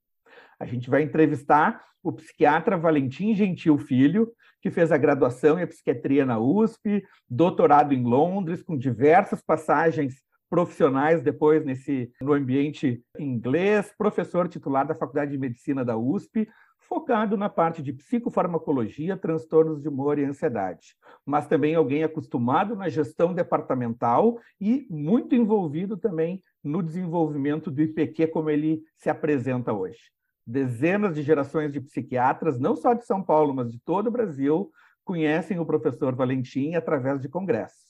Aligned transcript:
A 0.60 0.66
gente 0.66 0.90
vai 0.90 1.04
entrevistar 1.04 1.82
o 2.04 2.12
psiquiatra 2.12 2.78
Valentim 2.78 3.34
Gentil 3.34 3.78
Filho, 3.78 4.30
que 4.62 4.70
fez 4.70 4.92
a 4.92 4.98
graduação 4.98 5.58
em 5.58 5.66
psiquiatria 5.66 6.26
na 6.26 6.38
USP, 6.38 7.02
doutorado 7.30 7.94
em 7.94 8.04
Londres, 8.04 8.62
com 8.62 8.78
diversas 8.78 9.42
passagens 9.42 10.16
profissionais 10.50 11.22
depois 11.22 11.66
nesse 11.66 12.12
no 12.22 12.34
ambiente 12.34 13.02
inglês, 13.18 13.94
professor 13.98 14.48
titular 14.50 14.86
da 14.86 14.94
Faculdade 14.94 15.32
de 15.32 15.38
Medicina 15.38 15.84
da 15.84 15.98
USP, 15.98 16.48
focado 16.88 17.36
na 17.38 17.50
parte 17.50 17.82
de 17.82 17.94
psicofarmacologia, 17.94 19.18
transtornos 19.18 19.82
de 19.82 19.88
humor 19.88 20.20
e 20.20 20.26
ansiedade, 20.26 20.96
mas 21.26 21.48
também 21.48 21.76
alguém 21.76 22.04
acostumado 22.04 22.76
na 22.76 22.90
gestão 22.90 23.34
departamental 23.34 24.40
e 24.60 24.88
muito 24.90 25.36
envolvido 25.36 25.98
também 25.98 26.42
no 26.64 26.82
desenvolvimento 26.82 27.70
do 27.70 27.82
IPQ 27.82 28.28
como 28.28 28.50
ele 28.50 28.84
se 28.98 29.10
apresenta 29.10 29.74
hoje. 29.74 30.12
Dezenas 30.46 31.16
de 31.16 31.22
gerações 31.22 31.72
de 31.72 31.80
psiquiatras, 31.80 32.60
não 32.60 32.76
só 32.76 32.94
de 32.94 33.06
São 33.06 33.24
Paulo, 33.24 33.54
mas 33.54 33.72
de 33.72 33.80
todo 33.80 34.08
o 34.08 34.12
Brasil, 34.12 34.72
conhecem 35.04 35.60
o 35.60 35.66
professor 35.66 36.16
Valentim 36.16 36.76
através 36.76 37.22
de 37.22 37.30
congressos. 37.30 37.84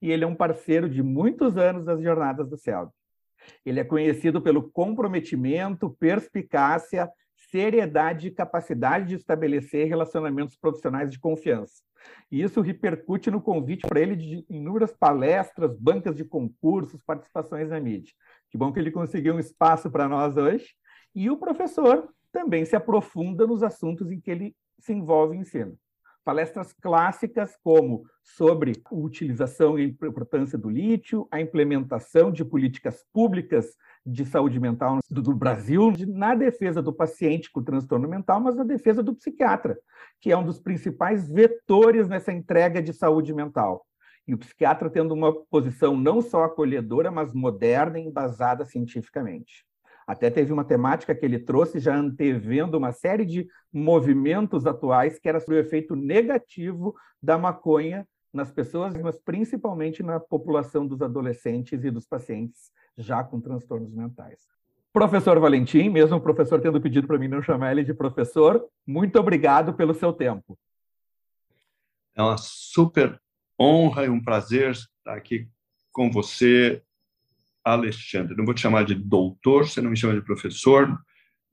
E 0.00 0.10
ele 0.10 0.24
é 0.24 0.26
um 0.26 0.34
parceiro 0.34 0.88
de 0.88 1.02
muitos 1.02 1.56
anos 1.56 1.84
das 1.84 2.02
jornadas 2.02 2.48
do 2.48 2.56
CELB. 2.56 2.90
Ele 3.64 3.80
é 3.80 3.84
conhecido 3.84 4.40
pelo 4.40 4.70
comprometimento, 4.70 5.90
perspicácia 5.98 7.10
seriedade 7.50 8.28
e 8.28 8.30
capacidade 8.30 9.08
de 9.08 9.14
estabelecer 9.16 9.88
relacionamentos 9.88 10.56
profissionais 10.56 11.10
de 11.10 11.18
confiança. 11.18 11.82
E 12.30 12.42
isso 12.42 12.60
repercute 12.60 13.30
no 13.30 13.42
convite 13.42 13.86
para 13.86 14.00
ele 14.00 14.16
de 14.16 14.44
inúmeras 14.48 14.92
palestras, 14.92 15.76
bancas 15.78 16.16
de 16.16 16.24
concursos, 16.24 17.02
participações 17.02 17.68
na 17.68 17.80
mídia. 17.80 18.14
Que 18.50 18.56
bom 18.56 18.72
que 18.72 18.78
ele 18.78 18.90
conseguiu 18.90 19.34
um 19.34 19.38
espaço 19.38 19.90
para 19.90 20.08
nós 20.08 20.36
hoje. 20.36 20.68
E 21.14 21.28
o 21.28 21.36
professor 21.36 22.08
também 22.32 22.64
se 22.64 22.76
aprofunda 22.76 23.46
nos 23.46 23.62
assuntos 23.62 24.10
em 24.10 24.20
que 24.20 24.30
ele 24.30 24.56
se 24.78 24.92
envolve 24.92 25.36
em 25.36 25.40
ensino 25.40 25.78
palestras 26.24 26.72
clássicas 26.72 27.56
como 27.62 28.04
sobre 28.22 28.72
a 28.84 28.94
utilização 28.94 29.78
e 29.78 29.84
importância 29.84 30.58
do 30.58 30.68
lítio, 30.68 31.26
a 31.30 31.40
implementação 31.40 32.30
de 32.30 32.44
políticas 32.44 33.04
públicas 33.12 33.76
de 34.04 34.24
saúde 34.24 34.58
mental 34.58 34.98
do 35.10 35.34
Brasil, 35.34 35.92
na 36.08 36.34
defesa 36.34 36.80
do 36.80 36.92
paciente 36.92 37.50
com 37.50 37.62
transtorno 37.62 38.08
mental, 38.08 38.40
mas 38.40 38.56
na 38.56 38.64
defesa 38.64 39.02
do 39.02 39.14
psiquiatra, 39.14 39.78
que 40.20 40.32
é 40.32 40.36
um 40.36 40.44
dos 40.44 40.58
principais 40.58 41.28
vetores 41.28 42.08
nessa 42.08 42.32
entrega 42.32 42.82
de 42.82 42.92
saúde 42.92 43.34
mental. 43.34 43.86
E 44.26 44.34
o 44.34 44.38
psiquiatra 44.38 44.88
tendo 44.88 45.12
uma 45.12 45.34
posição 45.46 45.96
não 45.96 46.20
só 46.20 46.44
acolhedora, 46.44 47.10
mas 47.10 47.34
moderna 47.34 47.98
e 47.98 48.04
embasada 48.04 48.64
cientificamente. 48.64 49.64
Até 50.06 50.30
teve 50.30 50.52
uma 50.52 50.64
temática 50.64 51.14
que 51.14 51.24
ele 51.24 51.38
trouxe, 51.38 51.78
já 51.78 51.96
antevendo 51.96 52.76
uma 52.76 52.92
série 52.92 53.24
de 53.24 53.46
movimentos 53.72 54.66
atuais, 54.66 55.18
que 55.18 55.28
era 55.28 55.40
sobre 55.40 55.56
o 55.56 55.60
efeito 55.60 55.94
negativo 55.94 56.94
da 57.22 57.38
maconha 57.38 58.06
nas 58.32 58.50
pessoas, 58.50 58.94
mas 58.96 59.18
principalmente 59.18 60.02
na 60.02 60.20
população 60.20 60.86
dos 60.86 61.02
adolescentes 61.02 61.84
e 61.84 61.90
dos 61.90 62.06
pacientes 62.06 62.70
já 62.96 63.24
com 63.24 63.40
transtornos 63.40 63.92
mentais. 63.92 64.48
Professor 64.92 65.38
Valentim, 65.38 65.88
mesmo 65.88 66.16
o 66.16 66.20
professor 66.20 66.60
tendo 66.60 66.80
pedido 66.80 67.06
para 67.06 67.18
mim 67.18 67.28
não 67.28 67.42
chamar 67.42 67.72
ele 67.72 67.84
de 67.84 67.94
professor, 67.94 68.66
muito 68.86 69.18
obrigado 69.18 69.74
pelo 69.74 69.94
seu 69.94 70.12
tempo. 70.12 70.58
É 72.14 72.22
uma 72.22 72.36
super 72.36 73.20
honra 73.58 74.06
e 74.06 74.08
um 74.08 74.22
prazer 74.22 74.72
estar 74.72 75.14
aqui 75.14 75.48
com 75.92 76.10
você 76.10 76.82
Alexandre. 77.64 78.36
Não 78.36 78.44
vou 78.44 78.54
te 78.54 78.60
chamar 78.60 78.84
de 78.84 78.94
doutor, 78.94 79.68
você 79.68 79.80
não 79.80 79.90
me 79.90 79.96
chama 79.96 80.14
de 80.14 80.24
professor. 80.24 80.98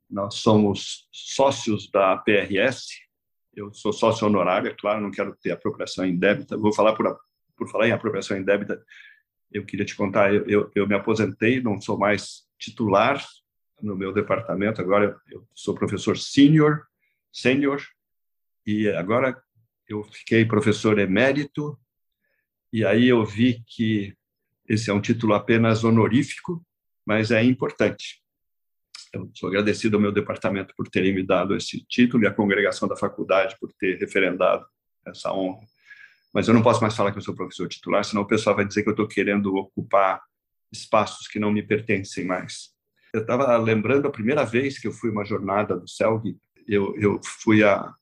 Nós 0.10 0.36
somos 0.36 1.08
sócios 1.12 1.90
da 1.92 2.16
PRS. 2.18 2.88
Eu 3.54 3.74
sou 3.74 3.92
sócio 3.92 4.26
honorário, 4.28 4.70
é 4.70 4.74
claro, 4.74 5.02
não 5.02 5.12
quero 5.12 5.36
ter 5.36 5.52
apropriação 5.52 6.06
indébita. 6.06 6.58
Vou 6.58 6.74
falar 6.74 6.94
por, 6.94 7.18
por 7.56 7.70
falar 7.70 7.88
em 7.88 7.92
apropriação 7.92 8.38
indébita. 8.38 8.82
Eu 9.52 9.66
queria 9.66 9.86
te 9.86 9.96
contar, 9.96 10.34
eu, 10.34 10.46
eu, 10.48 10.72
eu 10.76 10.88
me 10.88 10.96
aposentei, 10.96 11.62
não 11.62 11.80
sou 11.82 11.98
mais 11.98 12.48
titular 12.58 13.24
no 13.82 13.96
meu 13.96 14.14
departamento. 14.14 14.82
Agora 14.82 15.20
eu 15.30 15.48
sou 15.54 15.74
professor 15.74 16.18
sênior, 16.18 16.86
sênior, 17.32 17.82
e 18.66 18.90
agora 18.90 19.42
eu 19.88 20.04
fiquei 20.04 20.46
professor 20.46 21.00
emérito. 21.00 21.78
E 22.72 22.86
aí 22.86 23.08
eu 23.08 23.26
vi 23.26 23.64
que 23.66 24.16
esse 24.68 24.90
é 24.90 24.94
um 24.94 25.00
título 25.00 25.34
apenas 25.34 25.84
honorífico, 25.84 26.64
mas 27.06 27.32
é 27.32 27.42
importante. 27.44 28.22
Eu 29.14 29.32
sou 29.34 29.48
agradecido 29.48 29.96
ao 29.96 30.02
meu 30.02 30.12
departamento 30.12 30.74
por 30.76 30.90
terem 30.90 31.16
me 31.16 31.26
dado 31.26 31.56
esse 31.56 31.86
título 31.88 32.24
e 32.24 32.28
à 32.28 32.34
congregação 32.34 32.88
da 32.88 32.98
faculdade 32.98 33.56
por 33.60 33.72
ter 33.74 33.98
referendado 33.98 34.66
essa 35.06 35.32
honra. 35.32 35.66
Mas 36.34 36.48
eu 36.48 36.54
não 36.54 36.62
posso 36.62 36.82
mais 36.82 36.96
falar 36.96 37.14
que 37.14 37.18
eu 37.18 37.22
sou 37.22 37.34
professor 37.34 37.70
titular, 37.70 38.04
senão 38.04 38.24
o 38.24 38.28
pessoal 38.28 38.56
vai 38.56 38.66
dizer 38.66 38.84
que 38.84 38.90
eu 38.90 38.92
estou 38.92 39.08
querendo 39.08 39.56
ocupar 39.56 40.22
espaços 40.70 41.28
que 41.28 41.40
não 41.40 41.52
me 41.52 41.64
pertencem 41.64 42.26
mais. 42.26 42.76
Eu 43.14 43.22
estava 43.22 43.56
lembrando 43.58 44.08
a 44.08 44.12
primeira 44.12 44.44
vez 44.44 44.78
que 44.78 44.88
eu 44.88 44.92
fui 44.92 45.10
uma 45.10 45.24
jornada 45.24 45.78
do 45.78 45.88
CELG, 45.88 46.38
eu, 46.68 46.94
eu 47.00 47.22
fui 47.24 47.64
a. 47.64 47.94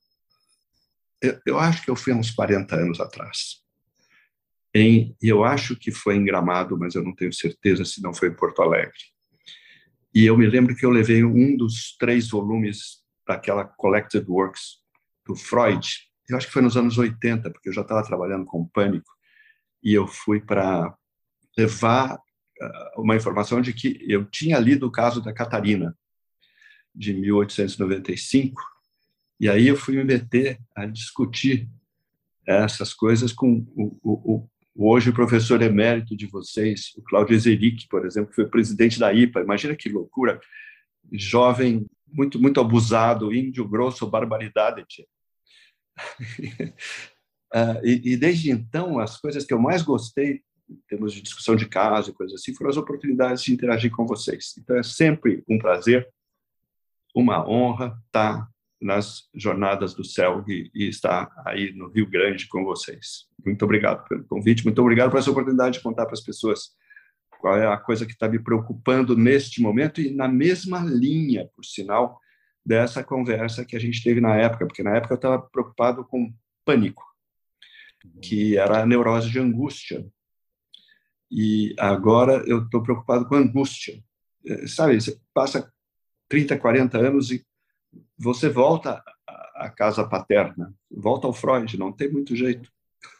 Eu, 1.22 1.40
eu 1.46 1.58
acho 1.60 1.84
que 1.84 1.90
eu 1.90 1.94
fui 1.94 2.12
há 2.12 2.16
uns 2.16 2.32
40 2.32 2.74
anos 2.74 3.00
atrás 3.00 3.64
em, 4.76 5.16
eu 5.22 5.44
acho 5.44 5.76
que 5.76 5.90
foi 5.90 6.16
em 6.16 6.24
Gramado, 6.24 6.78
mas 6.78 6.94
eu 6.94 7.02
não 7.02 7.14
tenho 7.14 7.32
certeza 7.32 7.84
se 7.84 8.02
não 8.02 8.12
foi 8.12 8.28
em 8.28 8.34
Porto 8.34 8.62
Alegre. 8.62 8.98
E 10.14 10.24
eu 10.24 10.36
me 10.36 10.46
lembro 10.46 10.74
que 10.74 10.84
eu 10.84 10.90
levei 10.90 11.24
um 11.24 11.56
dos 11.56 11.96
três 11.98 12.28
volumes 12.28 13.02
daquela 13.26 13.64
Collected 13.64 14.24
Works 14.28 14.78
do 15.26 15.34
Freud. 15.34 15.86
Eu 16.28 16.36
acho 16.36 16.46
que 16.46 16.52
foi 16.52 16.62
nos 16.62 16.76
anos 16.76 16.96
80, 16.96 17.50
porque 17.50 17.68
eu 17.68 17.72
já 17.72 17.82
estava 17.82 18.04
trabalhando 18.04 18.44
com 18.44 18.66
pânico 18.66 19.10
e 19.82 19.92
eu 19.92 20.06
fui 20.06 20.40
para 20.40 20.96
levar 21.56 22.14
uh, 22.14 23.00
uma 23.00 23.16
informação 23.16 23.60
de 23.60 23.72
que 23.72 23.98
eu 24.00 24.24
tinha 24.24 24.58
lido 24.58 24.86
o 24.86 24.92
caso 24.92 25.22
da 25.22 25.32
Catarina 25.32 25.96
de 26.94 27.12
1895 27.12 28.60
e 29.38 29.48
aí 29.48 29.68
eu 29.68 29.76
fui 29.76 29.96
me 29.96 30.04
meter 30.04 30.58
a 30.74 30.86
discutir 30.86 31.68
essas 32.46 32.94
coisas 32.94 33.32
com 33.32 33.66
o, 33.76 33.98
o, 34.02 34.48
Hoje, 34.78 35.08
o 35.08 35.14
professor 35.14 35.62
emérito 35.62 36.14
de 36.14 36.26
vocês, 36.26 36.92
o 36.98 37.02
Cláudio 37.02 37.34
Ezeric, 37.34 37.88
por 37.88 38.04
exemplo, 38.04 38.34
foi 38.34 38.46
presidente 38.46 38.98
da 38.98 39.10
IPA, 39.12 39.40
imagina 39.40 39.74
que 39.74 39.88
loucura, 39.88 40.38
jovem, 41.12 41.86
muito, 42.06 42.38
muito 42.38 42.60
abusado, 42.60 43.34
índio 43.34 43.66
grosso, 43.66 44.06
barbaridade. 44.06 44.84
uh, 47.54 47.80
e, 47.82 48.12
e, 48.12 48.16
desde 48.18 48.50
então, 48.50 48.98
as 48.98 49.18
coisas 49.18 49.46
que 49.46 49.54
eu 49.54 49.58
mais 49.58 49.80
gostei, 49.80 50.42
em 50.68 50.76
termos 50.86 51.14
de 51.14 51.22
discussão 51.22 51.56
de 51.56 51.66
caso 51.66 52.10
e 52.10 52.14
coisas 52.14 52.38
assim, 52.38 52.54
foram 52.54 52.68
as 52.68 52.76
oportunidades 52.76 53.42
de 53.42 53.54
interagir 53.54 53.90
com 53.90 54.06
vocês. 54.06 54.54
Então, 54.58 54.76
é 54.76 54.82
sempre 54.82 55.42
um 55.48 55.58
prazer, 55.58 56.06
uma 57.14 57.48
honra 57.48 57.98
estar 58.04 58.46
nas 58.86 59.28
jornadas 59.34 59.94
do 59.94 60.04
céu 60.04 60.44
e, 60.46 60.70
e 60.72 60.88
estar 60.88 61.28
aí 61.44 61.72
no 61.72 61.88
Rio 61.88 62.08
Grande 62.08 62.46
com 62.46 62.64
vocês. 62.64 63.26
Muito 63.44 63.64
obrigado 63.64 64.06
pelo 64.08 64.24
convite, 64.24 64.64
muito 64.64 64.80
obrigado 64.80 65.10
por 65.10 65.18
essa 65.18 65.30
oportunidade 65.30 65.78
de 65.78 65.82
contar 65.82 66.06
para 66.06 66.14
as 66.14 66.20
pessoas 66.20 66.70
qual 67.40 67.56
é 67.56 67.66
a 67.66 67.76
coisa 67.76 68.06
que 68.06 68.12
está 68.12 68.28
me 68.28 68.38
preocupando 68.38 69.16
neste 69.16 69.60
momento 69.60 70.00
e 70.00 70.14
na 70.14 70.28
mesma 70.28 70.80
linha, 70.80 71.50
por 71.54 71.64
sinal, 71.64 72.20
dessa 72.64 73.02
conversa 73.02 73.64
que 73.64 73.76
a 73.76 73.80
gente 73.80 74.02
teve 74.02 74.20
na 74.20 74.36
época, 74.36 74.66
porque 74.66 74.82
na 74.82 74.96
época 74.96 75.14
eu 75.14 75.16
estava 75.16 75.42
preocupado 75.42 76.04
com 76.04 76.32
pânico, 76.64 77.04
que 78.22 78.56
era 78.56 78.82
a 78.82 78.86
neurose 78.86 79.30
de 79.30 79.38
angústia. 79.38 80.06
E 81.30 81.74
agora 81.78 82.42
eu 82.46 82.64
estou 82.64 82.82
preocupado 82.82 83.26
com 83.26 83.34
angústia. 83.34 84.00
É, 84.46 84.66
sabe, 84.66 85.00
você 85.00 85.18
passa 85.34 85.72
30, 86.28 86.56
40 86.58 86.98
anos 86.98 87.30
e 87.30 87.44
você 88.18 88.48
volta 88.48 89.02
à 89.54 89.70
casa 89.70 90.08
paterna, 90.08 90.72
volta 90.90 91.26
ao 91.26 91.32
Freud, 91.32 91.78
não 91.78 91.92
tem 91.92 92.10
muito 92.10 92.34
jeito. 92.34 92.70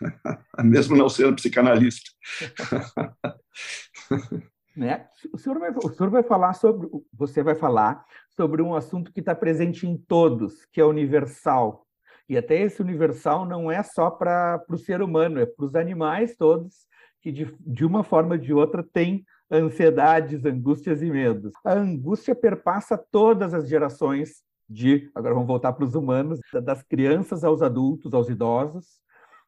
Mesmo 0.65 0.97
não 0.97 1.09
sendo 1.09 1.37
psicanalista. 1.37 2.11
né? 4.77 5.07
O 5.33 5.39
senhor 5.39 5.59
vai, 5.59 5.71
o 5.71 5.89
senhor 5.91 6.11
vai 6.11 6.23
falar 6.23 6.53
sobre, 6.55 6.89
você 7.13 7.43
vai 7.43 7.55
falar 7.55 8.05
sobre 8.37 8.63
um 8.63 8.75
assunto 8.75 9.13
que 9.13 9.21
está 9.21 9.35
presente 9.35 9.87
em 9.87 9.97
todos, 9.97 10.65
que 10.67 10.81
é 10.81 10.85
universal. 10.85 11.87
E 12.29 12.37
até 12.37 12.61
esse 12.61 12.83
universal 12.83 13.47
não 13.47 13.71
é 13.71 13.83
só 13.83 14.11
para 14.11 14.63
o 14.69 14.77
ser 14.77 15.01
humano, 15.01 15.41
é 15.41 15.47
para 15.47 15.65
os 15.65 15.75
animais 15.75 16.37
todos, 16.37 16.87
que 17.23 17.31
de, 17.31 17.57
de 17.61 17.85
uma 17.85 18.03
forma 18.03 18.35
ou 18.35 18.41
de 18.41 18.53
outra 18.53 18.83
têm 18.83 19.25
ansiedades, 19.51 20.45
angústias 20.45 21.03
e 21.03 21.11
medos. 21.11 21.53
A 21.65 21.73
angústia 21.73 22.35
perpassa 22.35 22.99
todas 22.99 23.55
as 23.55 23.69
gerações 23.69 24.45
de, 24.69 25.11
agora 25.15 25.35
vamos 25.35 25.47
voltar 25.47 25.73
para 25.73 25.85
os 25.85 25.95
humanos, 25.95 26.41
das 26.65 26.83
crianças 26.83 27.45
aos 27.45 27.63
adultos, 27.63 28.13
aos 28.13 28.29
idosos, 28.29 29.01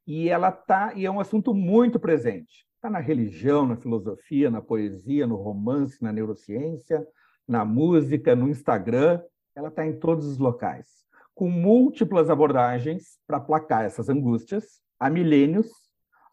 e 0.06 0.28
ela 0.28 0.50
tá, 0.50 0.92
e 0.94 1.04
é 1.04 1.10
um 1.10 1.20
assunto 1.20 1.52
muito 1.52 1.98
presente. 1.98 2.66
Está 2.76 2.88
na 2.88 3.00
religião, 3.00 3.66
na 3.66 3.76
filosofia, 3.76 4.50
na 4.50 4.62
poesia, 4.62 5.26
no 5.26 5.36
romance, 5.36 6.02
na 6.02 6.12
neurociência, 6.12 7.06
na 7.46 7.64
música, 7.64 8.36
no 8.36 8.48
Instagram, 8.48 9.20
ela 9.54 9.68
está 9.68 9.84
em 9.84 9.98
todos 9.98 10.26
os 10.26 10.38
locais, 10.38 10.86
com 11.34 11.50
múltiplas 11.50 12.30
abordagens 12.30 13.18
para 13.26 13.38
aplacar 13.38 13.84
essas 13.84 14.08
angústias 14.08 14.80
há 14.98 15.08
milênios, 15.08 15.68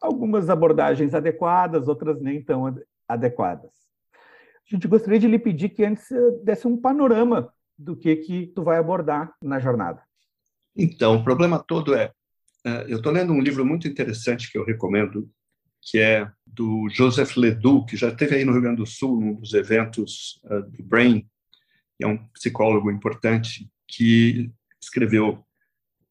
algumas 0.00 0.50
abordagens 0.50 1.14
adequadas, 1.14 1.88
outras 1.88 2.20
nem 2.20 2.42
tão 2.42 2.74
adequadas. 3.08 3.70
A 4.12 4.74
gente 4.74 4.88
gostaria 4.88 5.18
de 5.18 5.28
lhe 5.28 5.38
pedir 5.38 5.68
que 5.70 5.84
antes 5.84 6.08
desse 6.42 6.66
um 6.66 6.76
panorama 6.76 7.52
do 7.78 7.96
que 7.96 8.16
que 8.16 8.46
tu 8.48 8.62
vai 8.62 8.78
abordar 8.78 9.34
na 9.42 9.58
jornada. 9.58 10.02
Então, 10.74 11.16
o 11.16 11.24
problema 11.24 11.58
todo 11.58 11.94
é, 11.94 12.12
é 12.64 12.84
eu 12.88 12.98
estou 12.98 13.12
lendo 13.12 13.32
um 13.32 13.40
livro 13.40 13.64
muito 13.64 13.88
interessante 13.88 14.50
que 14.50 14.58
eu 14.58 14.64
recomendo, 14.64 15.30
que 15.82 15.98
é 15.98 16.30
do 16.46 16.88
Joseph 16.90 17.36
Ledoux, 17.36 17.88
que 17.88 17.96
já 17.96 18.08
esteve 18.08 18.36
aí 18.36 18.44
no 18.44 18.52
Rio 18.52 18.62
Grande 18.62 18.78
do 18.78 18.86
Sul, 18.86 19.20
num 19.20 19.34
dos 19.34 19.54
eventos 19.54 20.40
uh, 20.44 20.62
do 20.62 20.82
Brain, 20.82 21.28
que 21.96 22.04
é 22.04 22.06
um 22.06 22.18
psicólogo 22.28 22.90
importante, 22.90 23.70
que 23.86 24.50
escreveu 24.80 25.44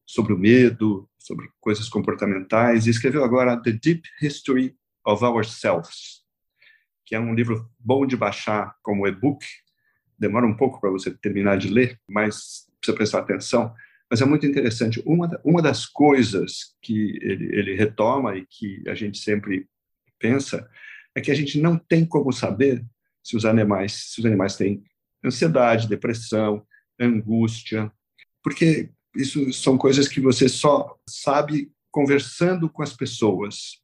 sobre 0.04 0.32
o 0.32 0.38
medo, 0.38 1.08
sobre 1.18 1.48
coisas 1.60 1.88
comportamentais, 1.88 2.86
e 2.86 2.90
escreveu 2.90 3.22
agora 3.22 3.60
The 3.60 3.72
Deep 3.72 4.02
History 4.22 4.76
of 5.04 5.24
Ourselves, 5.24 6.24
que 7.04 7.14
é 7.14 7.20
um 7.20 7.34
livro 7.34 7.70
bom 7.78 8.06
de 8.06 8.16
baixar 8.16 8.74
como 8.82 9.06
e-book, 9.06 9.44
demora 10.18 10.46
um 10.46 10.56
pouco 10.56 10.80
para 10.80 10.90
você 10.90 11.10
terminar 11.10 11.58
de 11.58 11.68
ler, 11.68 12.00
mas 12.08 12.66
precisa 12.80 12.96
prestar 12.96 13.18
atenção, 13.20 13.74
mas 14.10 14.20
é 14.20 14.24
muito 14.24 14.46
interessante. 14.46 15.02
Uma, 15.04 15.40
uma 15.44 15.60
das 15.60 15.86
coisas 15.86 16.74
que 16.80 17.18
ele, 17.22 17.56
ele 17.56 17.74
retoma 17.74 18.36
e 18.36 18.46
que 18.46 18.82
a 18.88 18.94
gente 18.94 19.18
sempre 19.18 19.66
pensa 20.18 20.68
é 21.14 21.20
que 21.20 21.30
a 21.30 21.34
gente 21.34 21.60
não 21.60 21.76
tem 21.76 22.04
como 22.04 22.32
saber 22.32 22.84
se 23.22 23.36
os 23.36 23.44
animais, 23.44 24.12
se 24.12 24.20
os 24.20 24.26
animais 24.26 24.56
têm 24.56 24.84
ansiedade, 25.24 25.88
depressão, 25.88 26.64
angústia, 27.00 27.90
porque 28.42 28.90
isso 29.14 29.52
são 29.52 29.76
coisas 29.76 30.06
que 30.06 30.20
você 30.20 30.48
só 30.48 30.96
sabe 31.08 31.72
conversando 31.90 32.70
com 32.70 32.82
as 32.82 32.92
pessoas. 32.92 33.80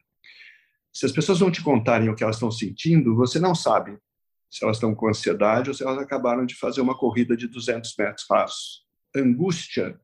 Se 0.93 1.06
as 1.06 1.12
pessoas 1.12 1.40
não 1.40 1.50
te 1.50 1.62
contarem 1.62 2.08
o 2.08 2.14
que 2.14 2.23
elas 2.23 2.37
estão 2.37 2.50
sentindo, 2.50 3.17
você 3.17 3.40
não 3.40 3.55
sabe 3.55 3.99
se 4.52 4.62
elas 4.62 4.76
estão 4.76 4.94
com 4.94 5.08
ansiedade 5.08 5.70
ou 5.70 5.75
se 5.75 5.82
elas 5.82 5.96
acabaram 5.96 6.44
de 6.44 6.54
fazer 6.54 6.82
uma 6.82 6.96
corrida 6.96 7.34
de 7.34 7.49
200 7.49 7.94
metros 7.96 8.26
rasos. 8.31 8.84
Angústia 9.16 9.99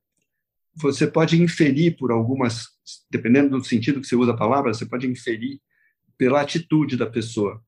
você 0.80 1.06
pode 1.06 1.42
inferir 1.42 1.96
por 1.96 2.12
algumas, 2.12 2.68
dependendo 3.10 3.58
do 3.58 3.64
sentido 3.64 4.00
que 4.00 4.06
você 4.06 4.14
usa 4.14 4.32
a 4.32 4.36
palavra, 4.36 4.72
você 4.72 4.86
pode 4.86 5.06
inferir 5.06 5.60
pela 6.16 6.40
atitude 6.40 6.96
da 6.96 7.06
pessoa. 7.06 7.60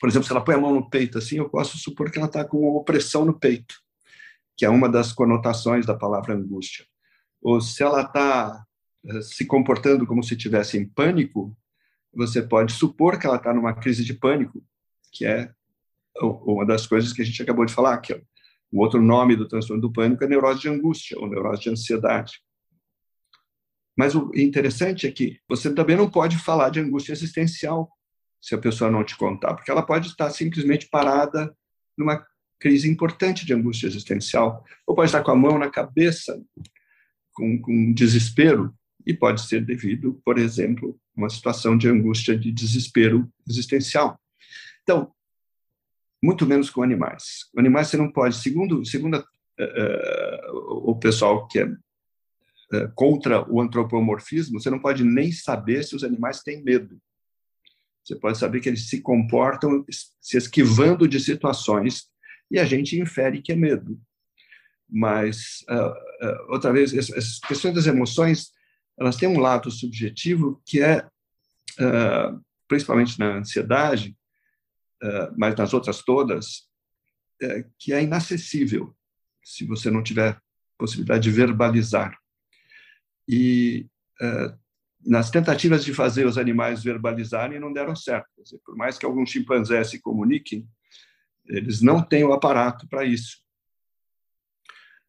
Por 0.00 0.08
exemplo, 0.08 0.26
se 0.26 0.32
ela 0.32 0.44
põe 0.44 0.56
a 0.56 0.60
mão 0.60 0.74
no 0.74 0.90
peito 0.90 1.16
assim, 1.16 1.36
eu 1.38 1.48
posso 1.48 1.78
supor 1.78 2.10
que 2.10 2.18
ela 2.18 2.26
está 2.26 2.44
com 2.44 2.66
opressão 2.74 3.24
no 3.24 3.38
peito, 3.38 3.76
que 4.56 4.64
é 4.64 4.68
uma 4.68 4.88
das 4.88 5.12
conotações 5.12 5.86
da 5.86 5.94
palavra 5.94 6.34
angústia. 6.34 6.84
Ou 7.40 7.60
se 7.60 7.82
ela 7.82 8.02
está 8.02 8.64
eh, 9.06 9.22
se 9.22 9.46
comportando 9.46 10.06
como 10.06 10.22
se 10.22 10.34
estivesse 10.34 10.76
em 10.76 10.86
pânico, 10.86 11.56
você 12.12 12.42
pode 12.42 12.72
supor 12.72 13.18
que 13.18 13.26
ela 13.26 13.36
está 13.36 13.54
numa 13.54 13.74
crise 13.74 14.04
de 14.04 14.14
pânico, 14.14 14.62
que 15.12 15.24
é 15.24 15.52
uma 16.22 16.64
das 16.64 16.86
coisas 16.86 17.12
que 17.12 17.22
a 17.22 17.24
gente 17.24 17.42
acabou 17.42 17.64
de 17.64 17.72
falar, 17.72 17.98
que 17.98 18.12
é 18.12 18.22
o 18.72 18.80
outro 18.80 19.00
nome 19.00 19.36
do 19.36 19.46
transtorno 19.46 19.80
do 19.80 19.92
pânico 19.92 20.24
é 20.24 20.28
neurose 20.28 20.60
de 20.60 20.68
angústia 20.68 21.18
ou 21.18 21.28
neurose 21.28 21.62
de 21.62 21.70
ansiedade. 21.70 22.40
Mas 23.96 24.14
o 24.14 24.30
interessante 24.34 25.06
é 25.06 25.10
que 25.10 25.38
você 25.48 25.72
também 25.72 25.96
não 25.96 26.10
pode 26.10 26.36
falar 26.36 26.68
de 26.70 26.80
angústia 26.80 27.12
existencial 27.12 27.90
se 28.40 28.54
a 28.54 28.58
pessoa 28.58 28.90
não 28.90 29.02
te 29.02 29.16
contar, 29.16 29.54
porque 29.54 29.70
ela 29.70 29.82
pode 29.82 30.08
estar 30.08 30.30
simplesmente 30.30 30.88
parada 30.88 31.54
numa 31.96 32.24
crise 32.60 32.88
importante 32.88 33.46
de 33.46 33.54
angústia 33.54 33.86
existencial, 33.86 34.64
ou 34.86 34.94
pode 34.94 35.08
estar 35.08 35.22
com 35.22 35.30
a 35.30 35.36
mão 35.36 35.58
na 35.58 35.70
cabeça, 35.70 36.40
com, 37.32 37.60
com 37.60 37.92
desespero, 37.92 38.74
e 39.06 39.14
pode 39.14 39.40
ser 39.42 39.64
devido, 39.64 40.20
por 40.24 40.38
exemplo, 40.38 40.98
a 41.16 41.20
uma 41.20 41.30
situação 41.30 41.76
de 41.76 41.88
angústia 41.88 42.36
de 42.36 42.50
desespero 42.50 43.30
existencial. 43.48 44.20
Então, 44.82 45.12
muito 46.22 46.46
menos 46.46 46.70
com 46.70 46.82
animais. 46.82 47.48
Animais 47.56 47.88
você 47.88 47.96
não 47.96 48.10
pode, 48.10 48.36
segundo, 48.36 48.84
segundo 48.84 49.18
uh, 49.18 50.56
o 50.90 50.96
pessoal 50.96 51.46
que 51.46 51.60
é 51.60 51.70
eh, 52.72 52.90
contra 52.96 53.48
o 53.48 53.60
antropomorfismo, 53.60 54.60
você 54.60 54.68
não 54.68 54.80
pode 54.80 55.04
nem 55.04 55.30
saber 55.30 55.84
se 55.84 55.94
os 55.94 56.02
animais 56.02 56.40
têm 56.40 56.64
medo. 56.64 57.00
Você 58.02 58.16
pode 58.16 58.38
saber 58.38 58.60
que 58.60 58.68
eles 58.68 58.88
se 58.88 59.00
comportam 59.00 59.84
se 60.20 60.36
esquivando 60.36 61.06
de 61.06 61.20
situações 61.20 62.08
e 62.50 62.58
a 62.58 62.64
gente 62.64 62.98
infere 62.98 63.40
que 63.40 63.52
é 63.52 63.56
medo. 63.56 64.00
Mas, 64.88 65.64
uh, 65.70 66.26
uh, 66.26 66.52
outra 66.52 66.72
vez, 66.72 66.92
as 66.92 67.38
questões 67.38 67.74
das 67.74 67.86
emoções, 67.86 68.50
elas 68.98 69.16
têm 69.16 69.28
um 69.28 69.38
lado 69.38 69.70
subjetivo 69.70 70.60
que 70.64 70.82
é, 70.82 71.04
uh, 71.78 72.44
principalmente 72.66 73.16
na 73.18 73.38
ansiedade, 73.38 74.16
mas 75.36 75.54
nas 75.54 75.74
outras 75.74 76.02
todas, 76.02 76.68
que 77.78 77.92
é 77.92 78.02
inacessível 78.02 78.96
se 79.42 79.64
você 79.64 79.90
não 79.90 80.02
tiver 80.02 80.40
possibilidade 80.76 81.24
de 81.24 81.30
verbalizar. 81.30 82.18
E 83.28 83.86
uh, 84.20 84.58
nas 85.04 85.30
tentativas 85.30 85.84
de 85.84 85.94
fazer 85.94 86.26
os 86.26 86.36
animais 86.36 86.82
verbalizarem, 86.82 87.60
não 87.60 87.72
deram 87.72 87.94
certo. 87.94 88.28
Dizer, 88.42 88.60
por 88.64 88.76
mais 88.76 88.98
que 88.98 89.06
alguns 89.06 89.30
chimpanzés 89.30 89.88
se 89.90 90.00
comuniquem, 90.00 90.68
eles 91.46 91.80
não 91.80 92.02
têm 92.02 92.24
o 92.24 92.32
aparato 92.32 92.88
para 92.88 93.04
isso. 93.04 93.38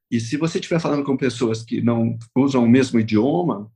E 0.09 0.19
se 0.19 0.37
você 0.37 0.59
estiver 0.59 0.79
falando 0.79 1.03
com 1.03 1.17
pessoas 1.17 1.63
que 1.63 1.81
não 1.81 2.17
usam 2.35 2.63
o 2.63 2.69
mesmo 2.69 2.99
idioma, 2.99 3.71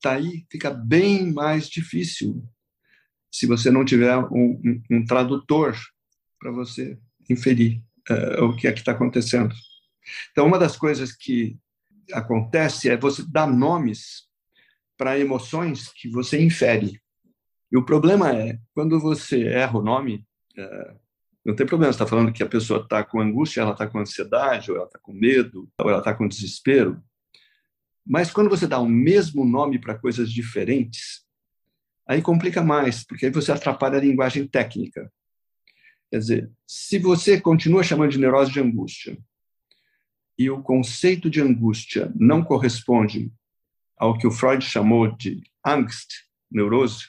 tá 0.00 0.12
aí 0.12 0.46
fica 0.50 0.70
bem 0.70 1.32
mais 1.32 1.68
difícil 1.68 2.46
se 3.34 3.46
você 3.46 3.68
não 3.68 3.84
tiver 3.84 4.16
um, 4.16 4.60
um, 4.64 4.82
um 4.88 5.04
tradutor 5.04 5.76
para 6.38 6.52
você 6.52 6.96
inferir 7.28 7.82
uh, 8.08 8.44
o 8.44 8.54
que 8.56 8.68
é 8.68 8.72
que 8.72 8.78
está 8.78 8.92
acontecendo. 8.92 9.52
Então, 10.30 10.46
uma 10.46 10.56
das 10.56 10.76
coisas 10.76 11.10
que 11.10 11.58
acontece 12.12 12.88
é 12.88 12.96
você 12.96 13.24
dar 13.28 13.48
nomes 13.48 14.28
para 14.96 15.18
emoções 15.18 15.90
que 15.92 16.08
você 16.08 16.40
infere. 16.40 17.00
E 17.72 17.76
o 17.76 17.84
problema 17.84 18.32
é, 18.32 18.56
quando 18.72 19.00
você 19.00 19.42
erra 19.48 19.80
o 19.80 19.82
nome, 19.82 20.24
é, 20.56 20.94
não 21.44 21.56
tem 21.56 21.66
problema, 21.66 21.92
você 21.92 21.96
está 21.96 22.06
falando 22.06 22.32
que 22.32 22.42
a 22.44 22.48
pessoa 22.48 22.82
está 22.82 23.02
com 23.02 23.20
angústia, 23.20 23.62
ela 23.62 23.72
está 23.72 23.88
com 23.88 23.98
ansiedade, 23.98 24.70
ou 24.70 24.76
ela 24.76 24.86
está 24.86 25.00
com 25.00 25.12
medo, 25.12 25.68
ou 25.80 25.90
ela 25.90 25.98
está 25.98 26.14
com 26.14 26.28
desespero. 26.28 27.02
Mas 28.06 28.30
quando 28.30 28.48
você 28.48 28.68
dá 28.68 28.78
o 28.78 28.88
mesmo 28.88 29.44
nome 29.44 29.80
para 29.80 29.98
coisas 29.98 30.30
diferentes, 30.30 31.23
aí 32.06 32.20
complica 32.22 32.62
mais, 32.62 33.04
porque 33.04 33.26
aí 33.26 33.32
você 33.32 33.52
atrapalha 33.52 33.98
a 33.98 34.00
linguagem 34.00 34.46
técnica. 34.46 35.10
Quer 36.10 36.18
dizer, 36.18 36.50
se 36.66 36.98
você 36.98 37.40
continua 37.40 37.82
chamando 37.82 38.10
de 38.10 38.18
neurose 38.18 38.52
de 38.52 38.60
angústia, 38.60 39.18
e 40.38 40.50
o 40.50 40.62
conceito 40.62 41.30
de 41.30 41.40
angústia 41.40 42.12
não 42.14 42.42
corresponde 42.42 43.32
ao 43.96 44.18
que 44.18 44.26
o 44.26 44.30
Freud 44.30 44.64
chamou 44.64 45.14
de 45.16 45.42
angst, 45.64 46.10
neurose, 46.50 47.06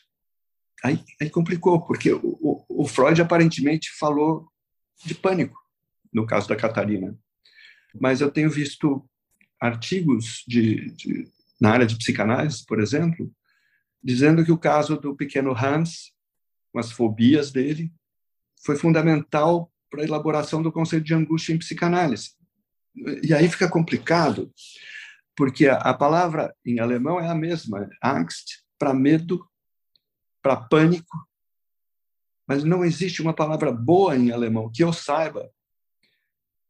aí, 0.84 1.04
aí 1.20 1.30
complicou, 1.30 1.82
porque 1.82 2.14
o, 2.14 2.20
o, 2.24 2.84
o 2.84 2.88
Freud 2.88 3.20
aparentemente 3.22 3.92
falou 3.98 4.48
de 5.04 5.16
pânico, 5.16 5.60
no 6.14 6.26
caso 6.26 6.48
da 6.48 6.56
Catarina. 6.56 7.18
Mas 8.00 8.22
eu 8.22 8.32
tenho 8.32 8.50
visto 8.50 9.08
artigos 9.60 10.44
de, 10.48 10.92
de, 10.92 11.28
na 11.60 11.72
área 11.72 11.86
de 11.86 11.98
psicanálise, 11.98 12.64
por 12.66 12.80
exemplo, 12.80 13.32
dizendo 14.06 14.46
que 14.46 14.52
o 14.52 14.58
caso 14.58 14.98
do 14.98 15.16
pequeno 15.16 15.52
Hans, 15.58 16.14
com 16.72 16.78
as 16.78 16.92
fobias 16.92 17.52
dele, 17.52 17.92
foi 18.64 18.76
fundamental 18.76 19.72
para 19.90 20.04
a 20.04 20.06
elaboração 20.06 20.62
do 20.62 20.72
conceito 20.72 21.04
de 21.04 21.16
angústia 21.16 21.54
em 21.54 21.58
psicanálise. 21.58 22.36
E 23.24 23.34
aí 23.34 23.50
fica 23.50 23.68
complicado, 23.68 24.54
porque 25.36 25.68
a, 25.68 25.92
palavra 25.92 26.56
em 26.64 26.80
alemão 26.80 27.20
é 27.20 27.28
a 27.28 27.34
mesma, 27.34 27.90
Angst, 28.04 28.60
para 28.78 28.94
medo, 28.94 29.44
para 30.40 30.56
pânico, 30.56 31.28
mas 32.48 32.64
não 32.64 32.86
existe 32.86 33.24
uma 33.24 33.34
palavra 33.34 33.72
boa 33.72 34.16
em 34.16 34.30
alemão 34.30 34.72
que 34.72 34.84
eu 34.84 34.94
saiba 34.94 35.52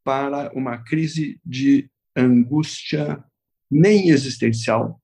para 0.05 0.53
uma 0.53 0.77
crise 0.77 1.37
de 1.45 1.91
angústia 2.15 3.21
nem 3.69 4.07
existencial 4.07 5.01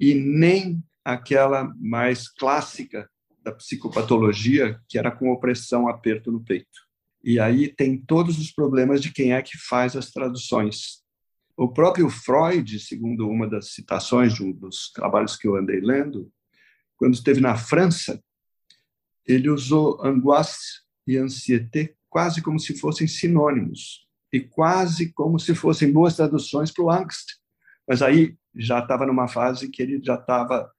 e 0.00 0.14
nem 0.14 0.82
aquela 1.04 1.72
mais 1.78 2.28
clássica 2.28 3.08
da 3.42 3.52
psicopatologia, 3.52 4.80
que 4.88 4.98
era 4.98 5.10
com 5.10 5.30
opressão, 5.30 5.88
aperto 5.88 6.30
no 6.30 6.42
peito. 6.42 6.80
E 7.24 7.38
aí 7.38 7.68
tem 7.68 7.96
todos 7.96 8.38
os 8.38 8.50
problemas 8.52 9.00
de 9.00 9.12
quem 9.12 9.32
é 9.32 9.42
que 9.42 9.56
faz 9.56 9.96
as 9.96 10.10
traduções. 10.10 11.02
O 11.56 11.68
próprio 11.68 12.08
Freud, 12.08 12.80
segundo 12.80 13.28
uma 13.28 13.48
das 13.48 13.72
citações 13.74 14.34
de 14.34 14.42
um 14.42 14.52
dos 14.52 14.90
trabalhos 14.92 15.36
que 15.36 15.46
eu 15.46 15.56
andei 15.56 15.80
lendo, 15.80 16.32
quando 16.96 17.14
esteve 17.14 17.40
na 17.40 17.56
França, 17.56 18.22
ele 19.26 19.48
usou 19.48 20.04
angoisse 20.04 20.82
e 21.06 21.16
ansiété 21.16 21.94
quase 22.08 22.42
como 22.42 22.58
se 22.58 22.78
fossem 22.78 23.06
sinônimos 23.06 24.06
e 24.32 24.40
quase 24.40 25.12
como 25.12 25.38
se 25.38 25.54
fossem 25.54 25.92
boas 25.92 26.16
traduções 26.16 26.70
para 26.70 26.84
o 26.84 26.90
angst. 26.90 27.34
Mas 27.86 28.02
aí 28.02 28.36
já 28.54 28.80
estava 28.80 29.06
numa 29.06 29.28
fase 29.28 29.68
que 29.68 29.82
ele 29.82 30.00
já 30.02 30.14
estava 30.14 30.70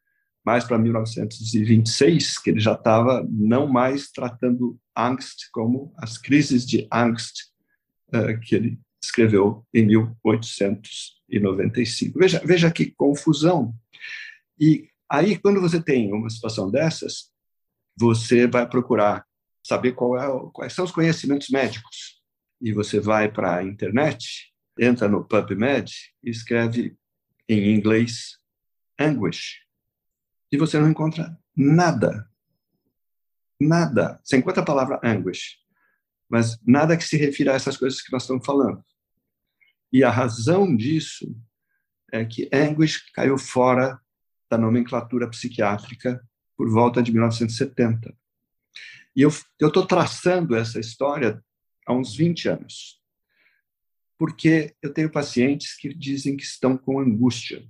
mais 0.46 0.66
para 0.66 0.78
1926, 0.78 2.38
que 2.40 2.50
ele 2.50 2.60
já 2.60 2.74
estava 2.74 3.26
não 3.30 3.66
mais 3.68 4.12
tratando 4.12 4.78
angst 4.96 5.50
como 5.52 5.92
as 5.98 6.18
crises 6.18 6.66
de 6.66 6.86
angst 6.92 7.46
uh, 8.10 8.38
que 8.42 8.56
ele 8.56 8.78
escreveu 9.02 9.66
em 9.74 9.86
1895. 9.88 12.20
Veja, 12.20 12.42
veja 12.46 12.70
que 12.72 12.92
confusão. 12.92 13.74
E 14.60 14.90
aí, 15.10 15.38
quando 15.38 15.62
você 15.62 15.82
tem 15.82 16.14
uma 16.14 16.30
situação 16.30 16.70
dessas, 16.70 17.32
você 17.96 18.46
vai 18.48 18.68
procurar 18.68 19.26
saber 19.64 19.90
é, 19.90 19.94
quais 20.52 20.74
são 20.74 20.86
os 20.86 20.92
conhecimentos 20.92 21.50
médicos. 21.50 22.22
E 22.62 22.74
você 22.74 23.00
vai 23.00 23.32
para 23.32 23.58
a 23.58 23.64
internet, 23.64 24.52
entra 24.80 25.08
no 25.08 25.24
PubMed 25.24 25.92
e 26.24 26.30
escreve 26.30 26.96
em 27.48 27.74
inglês 27.74 28.38
anguish, 29.00 29.63
e 30.54 30.58
você 30.58 30.80
não 30.80 30.88
encontra 30.88 31.36
nada. 31.58 32.30
Nada. 33.60 34.22
Você 34.24 34.38
encontra 34.38 34.62
a 34.62 34.66
palavra 34.66 35.00
anguish, 35.04 35.58
mas 36.30 36.60
nada 36.64 36.96
que 36.96 37.04
se 37.04 37.18
refira 37.18 37.52
a 37.52 37.56
essas 37.56 37.76
coisas 37.76 38.00
que 38.00 38.12
nós 38.12 38.22
estamos 38.22 38.46
falando. 38.46 38.86
E 39.92 40.04
a 40.04 40.12
razão 40.12 40.76
disso 40.76 41.36
é 42.12 42.24
que 42.24 42.48
anguish 42.54 43.12
caiu 43.14 43.36
fora 43.36 44.00
da 44.48 44.56
nomenclatura 44.56 45.28
psiquiátrica 45.28 46.24
por 46.56 46.70
volta 46.70 47.02
de 47.02 47.12
1970. 47.12 48.16
E 49.16 49.24
eu 49.24 49.30
estou 49.30 49.88
traçando 49.88 50.56
essa 50.56 50.80
história 50.80 51.44
há 51.84 51.94
uns 51.94 52.16
20 52.16 52.50
anos, 52.50 53.02
porque 54.20 54.76
eu 54.84 54.94
tenho 54.94 55.10
pacientes 55.10 55.76
que 55.76 55.92
dizem 55.92 56.38
que 56.38 56.44
estão 56.44 56.78
com 56.78 57.00
angústia. 57.00 57.68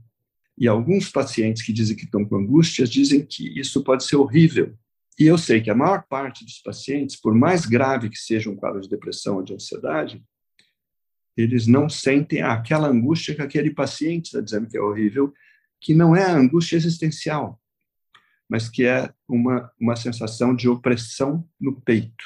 E 0.58 0.68
alguns 0.68 1.10
pacientes 1.10 1.64
que 1.64 1.74
dizem 1.74 1.96
que 1.96 2.06
estão 2.06 2.24
com 2.26 2.38
angústias 2.38 2.90
dizem 2.90 3.26
que 3.26 3.60
isso 3.60 3.84
pode 3.84 4.04
ser 4.04 4.16
horrível. 4.16 4.78
E 5.20 5.26
eu 5.26 5.38
sei 5.38 5.62
que 5.62 5.70
a 5.70 5.76
maior 5.76 6.04
parte 6.08 6.44
dos 6.44 6.60
pacientes, 6.60 7.16
por 7.16 7.34
mais 7.34 7.66
grave 7.66 8.10
que 8.10 8.18
seja 8.18 8.50
um 8.50 8.56
quadro 8.56 8.82
de 8.82 8.90
depressão 8.90 9.38
ou 9.38 9.44
de 9.44 9.54
ansiedade, 9.54 10.24
eles 11.36 11.68
não 11.68 11.90
sentem 11.90 12.42
aquela 12.42 12.88
angústia 12.88 13.36
que 13.36 13.42
aquele 13.42 13.72
paciente 13.72 14.26
está 14.26 14.42
dizendo 14.42 14.68
que 14.68 14.78
é 14.78 14.82
horrível, 14.82 15.34
que 15.82 15.94
não 15.94 16.16
é 16.16 16.24
a 16.24 16.36
angústia 16.36 16.76
existencial, 16.76 17.60
mas 18.48 18.70
que 18.70 18.86
é 18.86 19.12
uma, 19.28 19.72
uma 19.80 19.96
sensação 19.96 20.56
de 20.56 20.70
opressão 20.70 21.48
no 21.60 21.82
peito. 21.82 22.24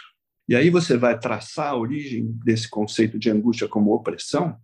E 0.47 0.55
aí 0.55 0.69
você 0.69 0.97
vai 0.97 1.17
traçar 1.17 1.69
a 1.69 1.77
origem 1.77 2.31
desse 2.43 2.69
conceito 2.69 3.17
de 3.17 3.29
angústia 3.29 3.67
como 3.67 3.93
opressão, 3.93 4.57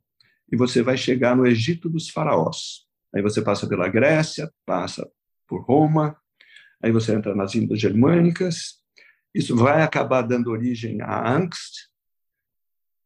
e 0.51 0.55
você 0.55 0.82
vai 0.82 0.98
chegar 0.98 1.36
no 1.36 1.48
Egito 1.48 1.89
dos 1.89 2.10
faraós. 2.10 2.83
Aí 3.13 3.22
você 3.22 3.41
passa 3.41 3.67
pela 3.67 3.88
Grécia, 3.88 4.51
passa 4.65 5.10
por 5.48 5.62
Roma, 5.63 6.17
aí 6.82 6.91
você 6.91 7.13
entra 7.13 7.36
nas 7.36 7.53
Índias 7.53 7.79
Germânicas. 7.79 8.82
Isso 9.34 9.55
vai 9.55 9.82
acabar 9.82 10.22
dando 10.22 10.51
origem 10.51 11.01
à 11.01 11.36
angst, 11.36 11.89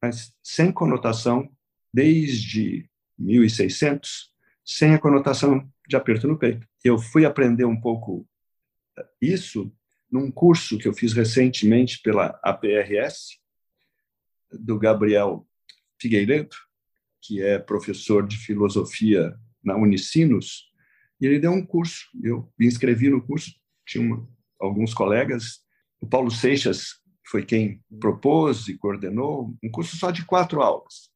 mas 0.02 0.34
sem 0.42 0.72
conotação 0.72 1.50
desde 1.94 2.90
1600, 3.18 4.32
sem 4.64 4.94
a 4.94 5.00
conotação 5.00 5.68
de 5.88 5.96
aperto 5.96 6.28
no 6.28 6.38
peito. 6.38 6.68
Eu 6.84 6.98
fui 6.98 7.26
aprender 7.26 7.66
um 7.66 7.80
pouco 7.80 8.28
isso 9.22 9.72
num 10.12 10.32
curso 10.32 10.78
que 10.78 10.88
eu 10.88 10.94
fiz 10.94 11.14
recentemente 11.14 12.02
pela 12.02 12.40
APRS, 12.44 13.40
do 14.52 14.80
Gabriel 14.80 15.46
Figueiredo, 16.00 16.56
que 17.22 17.42
é 17.42 17.60
professor 17.60 18.26
de 18.26 18.38
filosofia 18.38 19.38
na 19.64 19.76
Unicinos, 19.76 20.72
e 21.20 21.26
ele 21.26 21.40
deu 21.40 21.52
um 21.52 21.66
curso. 21.66 22.08
Eu 22.24 22.52
me 22.58 22.68
inscrevi 22.68 23.10
no 23.10 23.26
curso, 23.26 23.52
tinha 23.86 24.04
uma, 24.04 24.28
alguns 24.60 24.94
colegas. 24.94 25.62
O 26.00 26.08
Paulo 26.08 26.30
Seixas 26.30 27.02
foi 27.26 27.44
quem 27.44 27.82
propôs 28.00 28.68
e 28.68 28.78
coordenou 28.78 29.56
um 29.64 29.70
curso 29.70 29.98
só 29.98 30.12
de 30.12 30.26
quatro 30.26 30.62
aulas 30.62 31.12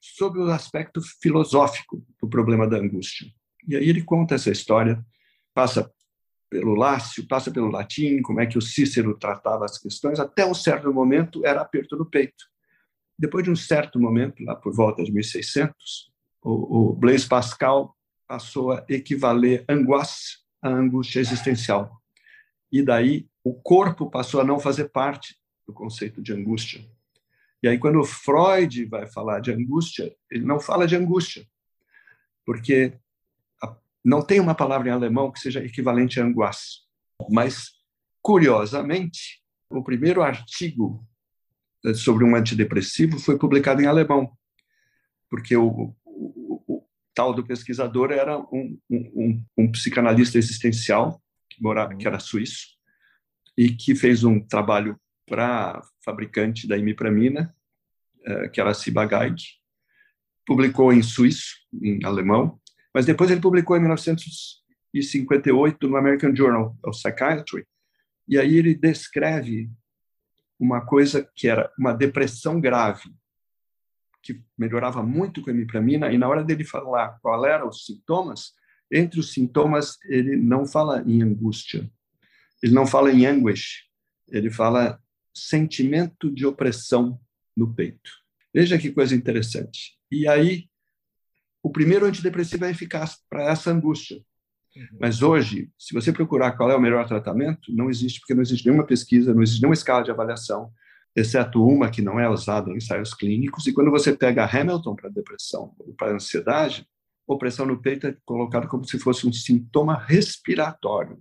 sobre 0.00 0.40
o 0.40 0.50
aspecto 0.50 1.00
filosófico 1.20 2.04
do 2.20 2.28
problema 2.28 2.66
da 2.66 2.78
angústia. 2.78 3.28
E 3.66 3.76
aí 3.76 3.88
ele 3.88 4.02
conta 4.02 4.34
essa 4.34 4.50
história, 4.50 5.04
passa 5.52 5.90
pelo 6.48 6.74
Lácio, 6.74 7.26
passa 7.26 7.50
pelo 7.50 7.70
latim, 7.70 8.22
como 8.22 8.40
é 8.40 8.46
que 8.46 8.56
o 8.56 8.62
Cícero 8.62 9.16
tratava 9.18 9.64
as 9.64 9.78
questões, 9.78 10.18
até 10.18 10.46
um 10.46 10.54
certo 10.54 10.92
momento 10.92 11.44
era 11.44 11.60
aperto 11.60 11.96
no 11.96 12.06
peito. 12.06 12.44
Depois 13.18 13.44
de 13.44 13.50
um 13.50 13.56
certo 13.56 14.00
momento, 14.00 14.42
lá 14.44 14.54
por 14.54 14.72
volta 14.72 15.02
de 15.02 15.12
1600, 15.12 16.10
o, 16.48 16.90
o 16.90 16.92
Blaise 16.94 17.28
Pascal 17.28 17.94
passou 18.26 18.72
a 18.72 18.84
equivaler 18.88 19.64
angoisse 19.68 20.38
à 20.62 20.68
angústia 20.68 21.20
existencial. 21.20 22.00
E 22.72 22.82
daí 22.82 23.28
o 23.44 23.52
corpo 23.52 24.10
passou 24.10 24.40
a 24.40 24.44
não 24.44 24.58
fazer 24.58 24.88
parte 24.88 25.36
do 25.66 25.74
conceito 25.74 26.22
de 26.22 26.32
angústia. 26.32 26.84
E 27.62 27.68
aí 27.68 27.78
quando 27.78 28.02
Freud 28.02 28.86
vai 28.86 29.06
falar 29.06 29.40
de 29.40 29.52
angústia, 29.52 30.14
ele 30.30 30.44
não 30.44 30.58
fala 30.58 30.86
de 30.86 30.96
angústia, 30.96 31.46
porque 32.46 32.98
não 34.02 34.22
tem 34.22 34.40
uma 34.40 34.54
palavra 34.54 34.88
em 34.88 34.92
alemão 34.92 35.30
que 35.30 35.40
seja 35.40 35.62
equivalente 35.62 36.18
a 36.18 36.24
angoisse. 36.24 36.80
Mas 37.28 37.72
curiosamente, 38.22 39.42
o 39.68 39.82
primeiro 39.82 40.22
artigo 40.22 41.06
sobre 41.94 42.24
um 42.24 42.34
antidepressivo 42.34 43.18
foi 43.18 43.38
publicado 43.38 43.82
em 43.82 43.86
alemão, 43.86 44.32
porque 45.28 45.54
o, 45.56 45.94
tal 47.18 47.34
do 47.34 47.44
pesquisador 47.44 48.12
era 48.12 48.38
um, 48.38 48.78
um, 48.88 49.44
um 49.56 49.72
psicanalista 49.72 50.38
existencial 50.38 51.20
que, 51.50 51.60
morava, 51.60 51.96
que 51.96 52.06
era 52.06 52.20
suíço 52.20 52.68
e 53.56 53.70
que 53.70 53.96
fez 53.96 54.22
um 54.22 54.38
trabalho 54.38 54.96
para 55.26 55.82
fabricante 56.04 56.68
da 56.68 56.78
imipramina, 56.78 57.52
eh, 58.24 58.48
que 58.50 58.60
era 58.60 58.70
a 58.70 58.74
Ciba-Geigy, 58.74 59.58
publicou 60.46 60.92
em 60.92 61.02
suíço, 61.02 61.56
em 61.82 62.04
alemão, 62.04 62.60
mas 62.94 63.04
depois 63.04 63.32
ele 63.32 63.40
publicou 63.40 63.76
em 63.76 63.80
1958 63.80 65.88
no 65.88 65.96
American 65.96 66.36
Journal 66.36 66.78
of 66.84 66.96
Psychiatry, 66.96 67.66
e 68.28 68.38
aí 68.38 68.56
ele 68.56 68.76
descreve 68.76 69.68
uma 70.56 70.86
coisa 70.86 71.28
que 71.34 71.48
era 71.48 71.68
uma 71.76 71.92
depressão 71.92 72.60
grave, 72.60 73.10
que 74.22 74.42
melhorava 74.56 75.02
muito 75.02 75.42
com 75.42 75.50
a 75.50 75.52
imipramina, 75.52 76.12
e 76.12 76.18
na 76.18 76.28
hora 76.28 76.44
dele 76.44 76.64
falar 76.64 77.18
qual 77.20 77.44
eram 77.46 77.68
os 77.68 77.84
sintomas, 77.84 78.52
entre 78.90 79.20
os 79.20 79.32
sintomas 79.32 79.98
ele 80.04 80.36
não 80.36 80.66
fala 80.66 81.02
em 81.06 81.22
angústia, 81.22 81.90
ele 82.62 82.72
não 82.72 82.86
fala 82.86 83.12
em 83.12 83.26
anguish, 83.26 83.84
ele 84.28 84.50
fala 84.50 85.00
sentimento 85.34 86.30
de 86.30 86.46
opressão 86.46 87.20
no 87.56 87.72
peito. 87.74 88.10
Veja 88.52 88.78
que 88.78 88.90
coisa 88.90 89.14
interessante. 89.14 89.96
E 90.10 90.26
aí, 90.26 90.68
o 91.62 91.70
primeiro 91.70 92.06
antidepressivo 92.06 92.64
é 92.64 92.70
eficaz 92.70 93.18
para 93.28 93.44
essa 93.50 93.70
angústia. 93.70 94.16
Uhum. 94.74 94.98
Mas 95.00 95.22
hoje, 95.22 95.70
se 95.78 95.94
você 95.94 96.12
procurar 96.12 96.52
qual 96.52 96.70
é 96.70 96.76
o 96.76 96.80
melhor 96.80 97.06
tratamento, 97.06 97.72
não 97.74 97.90
existe, 97.90 98.20
porque 98.20 98.34
não 98.34 98.42
existe 98.42 98.66
nenhuma 98.66 98.86
pesquisa, 98.86 99.34
não 99.34 99.42
existe 99.42 99.60
nenhuma 99.60 99.74
escala 99.74 100.02
de 100.02 100.10
avaliação, 100.10 100.72
exceto 101.18 101.64
uma 101.64 101.90
que 101.90 102.02
não 102.02 102.18
é 102.18 102.28
usada 102.28 102.70
em 102.70 102.76
ensaios 102.76 103.14
clínicos. 103.14 103.66
E 103.66 103.72
quando 103.72 103.90
você 103.90 104.16
pega 104.16 104.44
Hamilton 104.44 104.94
para 104.94 105.08
depressão 105.08 105.74
ou 105.78 105.94
para 105.94 106.14
ansiedade, 106.14 106.86
opressão 107.26 107.66
no 107.66 107.80
peito 107.80 108.06
é 108.06 108.16
colocado 108.24 108.66
como 108.68 108.84
se 108.84 108.98
fosse 108.98 109.26
um 109.26 109.32
sintoma 109.32 109.98
respiratório, 109.98 111.18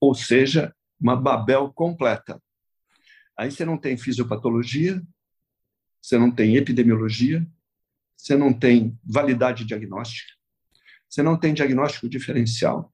ou 0.00 0.14
seja, 0.14 0.74
uma 0.98 1.14
Babel 1.14 1.72
completa. 1.72 2.42
Aí 3.36 3.50
você 3.50 3.64
não 3.64 3.76
tem 3.76 3.96
fisiopatologia, 3.96 5.02
você 6.00 6.18
não 6.18 6.30
tem 6.30 6.56
epidemiologia, 6.56 7.46
você 8.16 8.36
não 8.36 8.52
tem 8.52 8.98
validade 9.04 9.64
diagnóstica, 9.64 10.32
você 11.08 11.22
não 11.22 11.38
tem 11.38 11.52
diagnóstico 11.52 12.08
diferencial, 12.08 12.92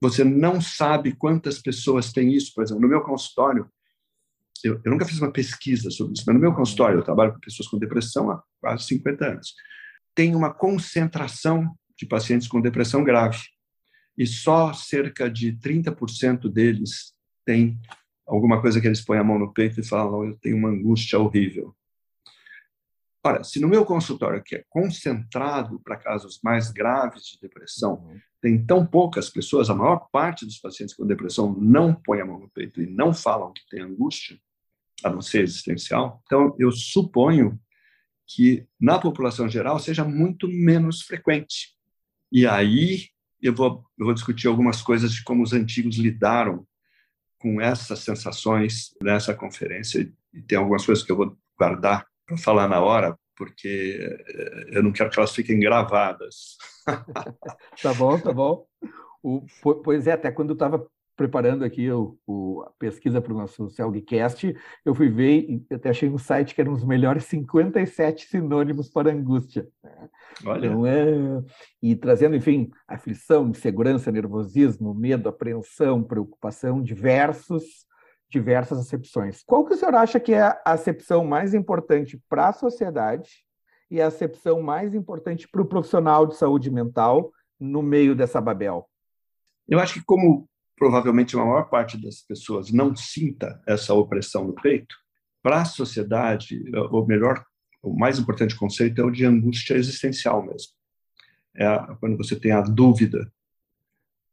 você 0.00 0.24
não 0.24 0.60
sabe 0.60 1.14
quantas 1.14 1.58
pessoas 1.58 2.12
têm 2.12 2.32
isso. 2.32 2.52
Por 2.54 2.64
exemplo, 2.64 2.82
no 2.82 2.88
meu 2.88 3.02
consultório, 3.02 3.70
eu, 4.64 4.80
eu, 4.84 4.92
nunca 4.92 5.04
fiz 5.04 5.18
uma 5.20 5.32
pesquisa 5.32 5.90
sobre 5.90 6.14
isso, 6.14 6.24
mas 6.26 6.34
no 6.34 6.40
meu 6.40 6.54
consultório, 6.54 6.98
eu 6.98 7.02
trabalho 7.02 7.32
com 7.32 7.40
pessoas 7.40 7.68
com 7.68 7.78
depressão 7.78 8.30
há 8.30 8.42
quase 8.60 8.84
50 8.84 9.26
anos. 9.26 9.54
Tem 10.14 10.34
uma 10.34 10.52
concentração 10.52 11.74
de 11.96 12.06
pacientes 12.06 12.48
com 12.48 12.60
depressão 12.60 13.02
grave 13.02 13.40
e 14.16 14.26
só 14.26 14.72
cerca 14.72 15.30
de 15.30 15.52
30% 15.56 16.50
deles 16.50 17.14
tem 17.44 17.78
alguma 18.26 18.60
coisa 18.60 18.80
que 18.80 18.86
eles 18.86 19.00
põem 19.00 19.18
a 19.18 19.24
mão 19.24 19.38
no 19.38 19.52
peito 19.52 19.80
e 19.80 19.86
falam: 19.86 20.24
Eu 20.24 20.36
tenho 20.36 20.56
uma 20.56 20.68
angústia 20.68 21.18
horrível. 21.18 21.74
Ora, 23.24 23.44
se 23.44 23.60
no 23.60 23.68
meu 23.68 23.84
consultório, 23.84 24.42
que 24.42 24.56
é 24.56 24.64
concentrado 24.68 25.80
para 25.80 25.96
casos 25.96 26.40
mais 26.42 26.72
graves 26.72 27.22
de 27.26 27.38
depressão, 27.40 27.94
uhum. 27.94 28.20
tem 28.40 28.66
tão 28.66 28.84
poucas 28.84 29.30
pessoas, 29.30 29.70
a 29.70 29.74
maior 29.74 30.08
parte 30.10 30.44
dos 30.44 30.58
pacientes 30.58 30.94
com 30.94 31.06
depressão 31.06 31.54
não 31.56 31.94
põe 31.94 32.20
a 32.20 32.26
mão 32.26 32.40
no 32.40 32.50
peito 32.50 32.82
e 32.82 32.86
não 32.86 33.14
falam 33.14 33.52
que 33.52 33.62
tem 33.70 33.80
angústia, 33.80 34.36
a 35.04 35.10
não 35.10 35.20
ser 35.20 35.42
existencial, 35.42 36.22
então 36.24 36.54
eu 36.58 36.70
suponho 36.70 37.58
que 38.26 38.66
na 38.80 38.98
população 38.98 39.48
geral 39.48 39.78
seja 39.78 40.04
muito 40.04 40.48
menos 40.48 41.02
frequente. 41.02 41.76
E 42.30 42.46
aí 42.46 43.08
eu 43.40 43.54
vou, 43.54 43.84
eu 43.98 44.06
vou 44.06 44.14
discutir 44.14 44.46
algumas 44.46 44.80
coisas 44.80 45.12
de 45.12 45.22
como 45.24 45.42
os 45.42 45.52
antigos 45.52 45.96
lidaram 45.96 46.66
com 47.38 47.60
essas 47.60 47.98
sensações 47.98 48.94
nessa 49.02 49.34
conferência, 49.34 50.08
e 50.32 50.40
tem 50.40 50.56
algumas 50.56 50.86
coisas 50.86 51.04
que 51.04 51.10
eu 51.10 51.16
vou 51.16 51.36
guardar 51.58 52.06
para 52.24 52.36
falar 52.38 52.68
na 52.68 52.80
hora, 52.80 53.18
porque 53.36 53.98
eh, 54.00 54.66
eu 54.70 54.82
não 54.82 54.92
quero 54.92 55.10
que 55.10 55.18
elas 55.18 55.34
fiquem 55.34 55.58
gravadas. 55.58 56.56
tá 57.82 57.92
bom, 57.94 58.18
tá 58.18 58.32
bom. 58.32 58.64
O, 59.22 59.44
pois 59.82 60.06
é, 60.06 60.12
até 60.12 60.30
quando 60.30 60.50
eu 60.50 60.54
estava 60.54 60.86
preparando 61.22 61.64
aqui 61.64 61.88
o, 61.88 62.18
o, 62.26 62.62
a 62.62 62.70
pesquisa 62.80 63.20
para 63.20 63.32
o 63.32 63.36
nosso 63.36 63.70
Celgcast, 63.70 64.56
eu 64.84 64.92
fui 64.92 65.08
ver 65.08 65.46
e 65.48 65.64
até 65.72 65.90
achei 65.90 66.08
um 66.08 66.18
site 66.18 66.52
que 66.52 66.60
eram 66.60 66.72
os 66.72 66.84
melhores 66.84 67.26
57 67.26 68.26
sinônimos 68.26 68.88
para 68.88 69.12
angústia. 69.12 69.68
Né? 69.84 70.08
Olha. 70.44 70.66
Então, 70.66 70.84
é, 70.84 71.06
e 71.80 71.94
trazendo, 71.94 72.34
enfim, 72.34 72.72
aflição, 72.88 73.46
insegurança, 73.46 74.10
nervosismo, 74.10 74.92
medo, 74.92 75.28
apreensão, 75.28 76.02
preocupação, 76.02 76.82
diversos 76.82 77.86
diversas 78.28 78.78
acepções. 78.78 79.42
Qual 79.44 79.62
que 79.62 79.74
o 79.74 79.76
senhor 79.76 79.94
acha 79.94 80.18
que 80.18 80.32
é 80.32 80.40
a 80.40 80.60
acepção 80.64 81.22
mais 81.22 81.52
importante 81.52 82.18
para 82.30 82.48
a 82.48 82.52
sociedade 82.54 83.44
e 83.90 84.00
a 84.00 84.06
acepção 84.06 84.62
mais 84.62 84.94
importante 84.94 85.46
para 85.46 85.60
o 85.60 85.66
profissional 85.66 86.26
de 86.26 86.34
saúde 86.34 86.70
mental 86.70 87.30
no 87.60 87.82
meio 87.82 88.16
dessa 88.16 88.40
babel? 88.40 88.88
Eu 89.68 89.78
acho 89.78 89.94
que 90.00 90.04
como 90.06 90.48
provavelmente 90.82 91.36
a 91.36 91.38
maior 91.38 91.70
parte 91.70 91.96
das 91.96 92.22
pessoas 92.22 92.72
não 92.72 92.96
sinta 92.96 93.62
essa 93.68 93.94
opressão 93.94 94.48
no 94.48 94.52
peito, 94.52 94.96
para 95.40 95.60
a 95.60 95.64
sociedade, 95.64 96.60
o 96.90 97.06
melhor, 97.06 97.46
o 97.80 97.96
mais 97.96 98.18
importante 98.18 98.56
conceito 98.56 99.00
é 99.00 99.04
o 99.04 99.10
de 99.12 99.24
angústia 99.24 99.74
existencial 99.74 100.44
mesmo. 100.44 100.72
É 101.54 101.66
quando 102.00 102.16
você 102.16 102.34
tem 102.34 102.50
a 102.50 102.62
dúvida 102.62 103.32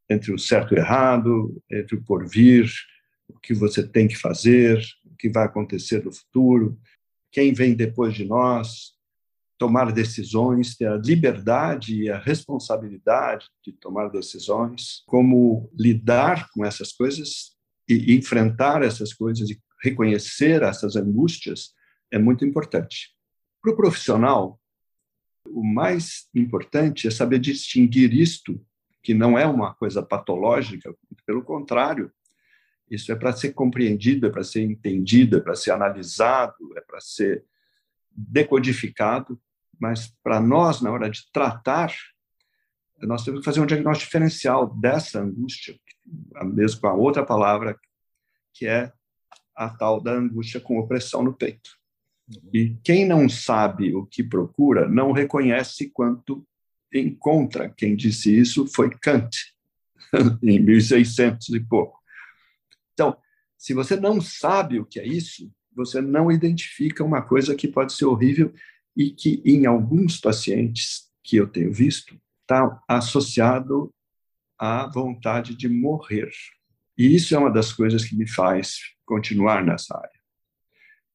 entre 0.10 0.34
o 0.34 0.40
certo 0.40 0.74
e 0.74 0.78
o 0.78 0.80
errado, 0.80 1.62
entre 1.70 1.96
o 1.96 2.04
porvir, 2.04 2.68
o 3.28 3.38
que 3.38 3.54
você 3.54 3.88
tem 3.88 4.08
que 4.08 4.18
fazer, 4.18 4.82
o 5.06 5.16
que 5.16 5.30
vai 5.30 5.46
acontecer 5.46 6.04
no 6.04 6.12
futuro, 6.12 6.80
quem 7.32 7.54
vem 7.54 7.76
depois 7.76 8.16
de 8.16 8.26
nós, 8.26 8.96
tomar 9.60 9.92
decisões, 9.92 10.78
ter 10.78 10.88
a 10.88 10.96
liberdade 10.96 12.04
e 12.04 12.10
a 12.10 12.18
responsabilidade 12.18 13.46
de 13.64 13.74
tomar 13.74 14.10
decisões, 14.10 15.04
como 15.06 15.70
lidar 15.78 16.48
com 16.54 16.66
essas 16.66 16.94
coisas 16.94 17.58
e 17.88 18.16
enfrentar 18.16 18.82
essas 18.82 19.14
coisas 19.14 19.50
e 19.50 19.62
reconhecer 19.84 20.64
essas 20.64 20.96
angústias 20.96 21.74
é 22.10 22.18
muito 22.18 22.46
importante. 22.46 23.14
Para 23.62 23.74
o 23.74 23.76
profissional, 23.76 24.58
o 25.46 25.64
mais 25.64 26.30
importante 26.34 27.08
é 27.08 27.12
saber 27.12 27.40
distinguir 27.40 28.14
isto, 28.14 28.66
que 29.04 29.14
não 29.14 29.38
é 29.38 29.46
uma 29.46 29.74
coisa 29.74 30.02
patológica, 30.02 30.96
pelo 31.26 31.44
contrário, 31.44 32.12
isso 32.90 33.12
é 33.12 33.16
para 33.16 33.34
ser 33.34 33.52
compreendido, 33.54 34.26
é 34.26 34.30
para 34.30 34.44
ser 34.44 34.64
entendido, 34.64 35.38
é 35.38 35.42
para 35.42 35.56
ser 35.56 35.72
analisado, 35.72 36.78
é 36.78 36.82
para 36.82 37.00
ser 37.02 37.44
decodificado, 38.10 39.40
mas 39.80 40.14
para 40.22 40.40
nós, 40.42 40.82
na 40.82 40.92
hora 40.92 41.10
de 41.10 41.32
tratar, 41.32 41.94
nós 43.02 43.24
temos 43.24 43.40
que 43.40 43.46
fazer 43.46 43.62
um 43.62 43.66
diagnóstico 43.66 44.08
diferencial 44.08 44.68
dessa 44.76 45.22
angústia, 45.22 45.76
mesmo 46.44 46.82
com 46.82 46.88
a 46.88 46.94
outra 46.94 47.26
palavra, 47.26 47.80
que 48.54 48.68
é 48.68 48.92
a 49.56 49.70
tal 49.70 50.02
da 50.02 50.12
angústia 50.12 50.60
com 50.60 50.78
opressão 50.78 51.24
no 51.24 51.34
peito. 51.34 51.70
Uhum. 52.28 52.50
E 52.54 52.78
quem 52.84 53.06
não 53.06 53.30
sabe 53.30 53.96
o 53.96 54.06
que 54.06 54.24
procura, 54.24 54.88
não 54.88 55.12
reconhece 55.12 55.90
quanto 55.90 56.46
encontra. 56.94 57.70
Quem 57.70 57.96
disse 57.96 58.38
isso 58.38 58.68
foi 58.68 58.90
Kant, 58.90 59.36
em 60.44 60.60
1600 60.60 61.50
e 61.50 61.60
pouco. 61.60 62.00
Então, 62.94 63.18
se 63.58 63.74
você 63.74 63.96
não 63.96 64.20
sabe 64.20 64.80
o 64.80 64.86
que 64.86 65.00
é 65.00 65.06
isso, 65.06 65.52
você 65.74 66.02
não 66.02 66.32
identifica 66.32 67.04
uma 67.04 67.22
coisa 67.22 67.56
que 67.56 67.68
pode 67.68 67.94
ser 67.94 68.06
horrível 68.06 68.54
e 69.00 69.12
que, 69.12 69.42
em 69.46 69.66
alguns 69.66 70.20
pacientes 70.20 71.10
que 71.24 71.38
eu 71.38 71.48
tenho 71.48 71.72
visto, 71.72 72.20
está 72.42 72.84
associado 72.86 73.96
à 74.58 74.86
vontade 74.88 75.56
de 75.56 75.70
morrer. 75.70 76.30
E 76.98 77.16
isso 77.16 77.34
é 77.34 77.40
uma 77.40 77.50
das 77.50 77.72
coisas 77.72 78.04
que 78.04 78.14
me 78.14 78.28
faz 78.28 78.78
continuar 79.06 79.64
nessa 79.64 79.98
área. 79.98 80.20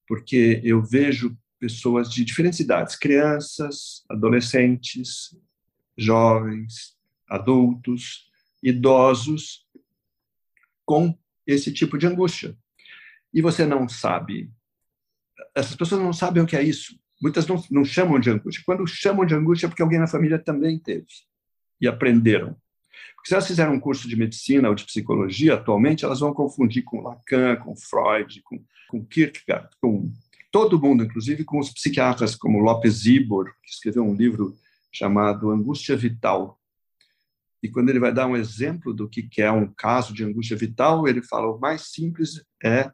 Porque 0.09 0.63
eu 0.65 0.83
vejo 0.83 1.37
pessoas 1.61 2.11
de 2.11 2.25
diferentes 2.25 2.59
idades, 2.59 2.97
crianças, 2.97 4.03
adolescentes, 4.09 5.37
jovens, 5.95 6.97
adultos, 7.29 8.31
idosos, 8.63 9.69
com 10.87 11.15
esse 11.47 11.71
tipo 11.71 11.99
de 11.99 12.07
angústia. 12.07 12.57
E 13.31 13.43
você 13.43 13.67
não 13.67 13.87
sabe, 13.87 14.51
essas 15.55 15.77
pessoas 15.77 16.01
não 16.01 16.15
sabem 16.15 16.43
o 16.43 16.47
que 16.47 16.57
é 16.57 16.63
isso. 16.63 16.99
Muitas 17.25 17.47
não, 17.47 17.65
não 17.71 17.87
chamam 17.87 18.21
de 18.21 18.29
angústia. 18.29 18.63
Quando 18.67 18.87
chamam 18.87 19.25
de 19.25 19.35
angústia 19.35 19.65
é 19.65 19.69
porque 19.71 19.81
alguém 19.81 19.99
na 19.99 20.07
família 20.07 20.39
também 20.39 20.79
teve 20.79 21.07
e 21.81 21.89
aprenderam. 21.89 22.55
Porque 23.17 23.29
se 23.29 23.33
elas 23.33 23.47
fizeram 23.47 23.73
um 23.73 23.81
curso 23.81 24.07
de 24.07 24.15
medicina 24.15 24.69
ou 24.69 24.75
de 24.75 24.85
psicologia, 24.85 25.55
atualmente, 25.55 26.05
elas 26.05 26.21
vão 26.21 26.35
confundir 26.35 26.85
com 26.85 27.01
Lacan, 27.01 27.57
com 27.57 27.75
Freud, 27.75 28.43
com, 28.43 28.63
com 28.91 29.03
Kierkegaard, 29.07 29.71
com 29.81 30.13
todo 30.53 30.79
mundo, 30.79 31.03
inclusive 31.03 31.45
com 31.45 31.59
os 31.59 31.71
psiquiatras 31.71 32.37
como 32.37 32.59
Lopes 32.59 33.05
Zibor, 33.05 33.47
que 33.63 33.71
escreveu 33.71 34.05
um 34.05 34.15
livro 34.15 34.55
chamado 34.93 35.51
Angústia 35.51 35.97
Vital, 35.97 36.61
e 37.65 37.69
quando 37.71 37.89
ele 37.89 37.99
vai 37.99 38.13
dar 38.13 38.27
um 38.27 38.37
exemplo 38.37 38.93
do 38.93 39.09
que 39.09 39.27
é 39.41 39.51
um 39.51 39.67
caso 39.67 40.13
de 40.13 40.23
angústia 40.23 40.55
vital, 40.55 41.09
ele 41.09 41.23
fala 41.23 41.51
o 41.51 41.59
mais 41.59 41.91
simples 41.93 42.45
é 42.63 42.93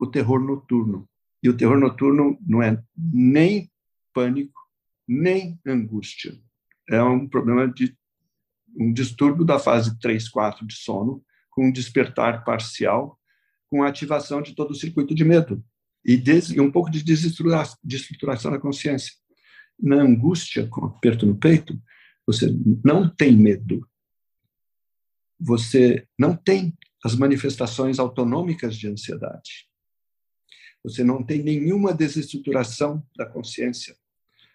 o 0.00 0.08
terror 0.08 0.40
noturno. 0.40 1.08
E 1.44 1.48
o 1.50 1.56
terror 1.56 1.78
noturno 1.78 2.38
não 2.40 2.62
é 2.62 2.82
nem 2.96 3.70
pânico, 4.14 4.58
nem 5.06 5.60
angústia. 5.66 6.34
É 6.88 7.02
um 7.02 7.28
problema 7.28 7.68
de 7.68 7.94
um 8.74 8.90
distúrbio 8.90 9.44
da 9.44 9.58
fase 9.58 9.98
3, 10.00 10.26
4 10.30 10.66
de 10.66 10.74
sono, 10.74 11.22
com 11.50 11.66
um 11.66 11.72
despertar 11.72 12.44
parcial, 12.44 13.20
com 13.70 13.82
a 13.82 13.88
ativação 13.88 14.40
de 14.40 14.54
todo 14.54 14.70
o 14.70 14.74
circuito 14.74 15.14
de 15.14 15.24
medo 15.24 15.62
e, 16.04 16.22
um 16.58 16.70
pouco 16.72 16.90
de 16.90 17.02
desestruturação 17.02 18.50
da 18.50 18.58
consciência. 18.58 19.12
Na 19.78 19.96
angústia, 19.96 20.66
com 20.66 20.86
aperto 20.86 21.26
no 21.26 21.36
peito, 21.36 21.78
você 22.26 22.46
não 22.82 23.08
tem 23.08 23.36
medo. 23.36 23.86
Você 25.38 26.06
não 26.18 26.34
tem 26.34 26.76
as 27.04 27.14
manifestações 27.14 27.98
autonômicas 27.98 28.76
de 28.76 28.88
ansiedade. 28.88 29.68
Você 30.84 31.02
não 31.02 31.22
tem 31.22 31.42
nenhuma 31.42 31.94
desestruturação 31.94 33.02
da 33.16 33.24
consciência. 33.24 33.96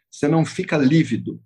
Você 0.09 0.27
não 0.27 0.45
fica 0.45 0.77
lívido. 0.77 1.43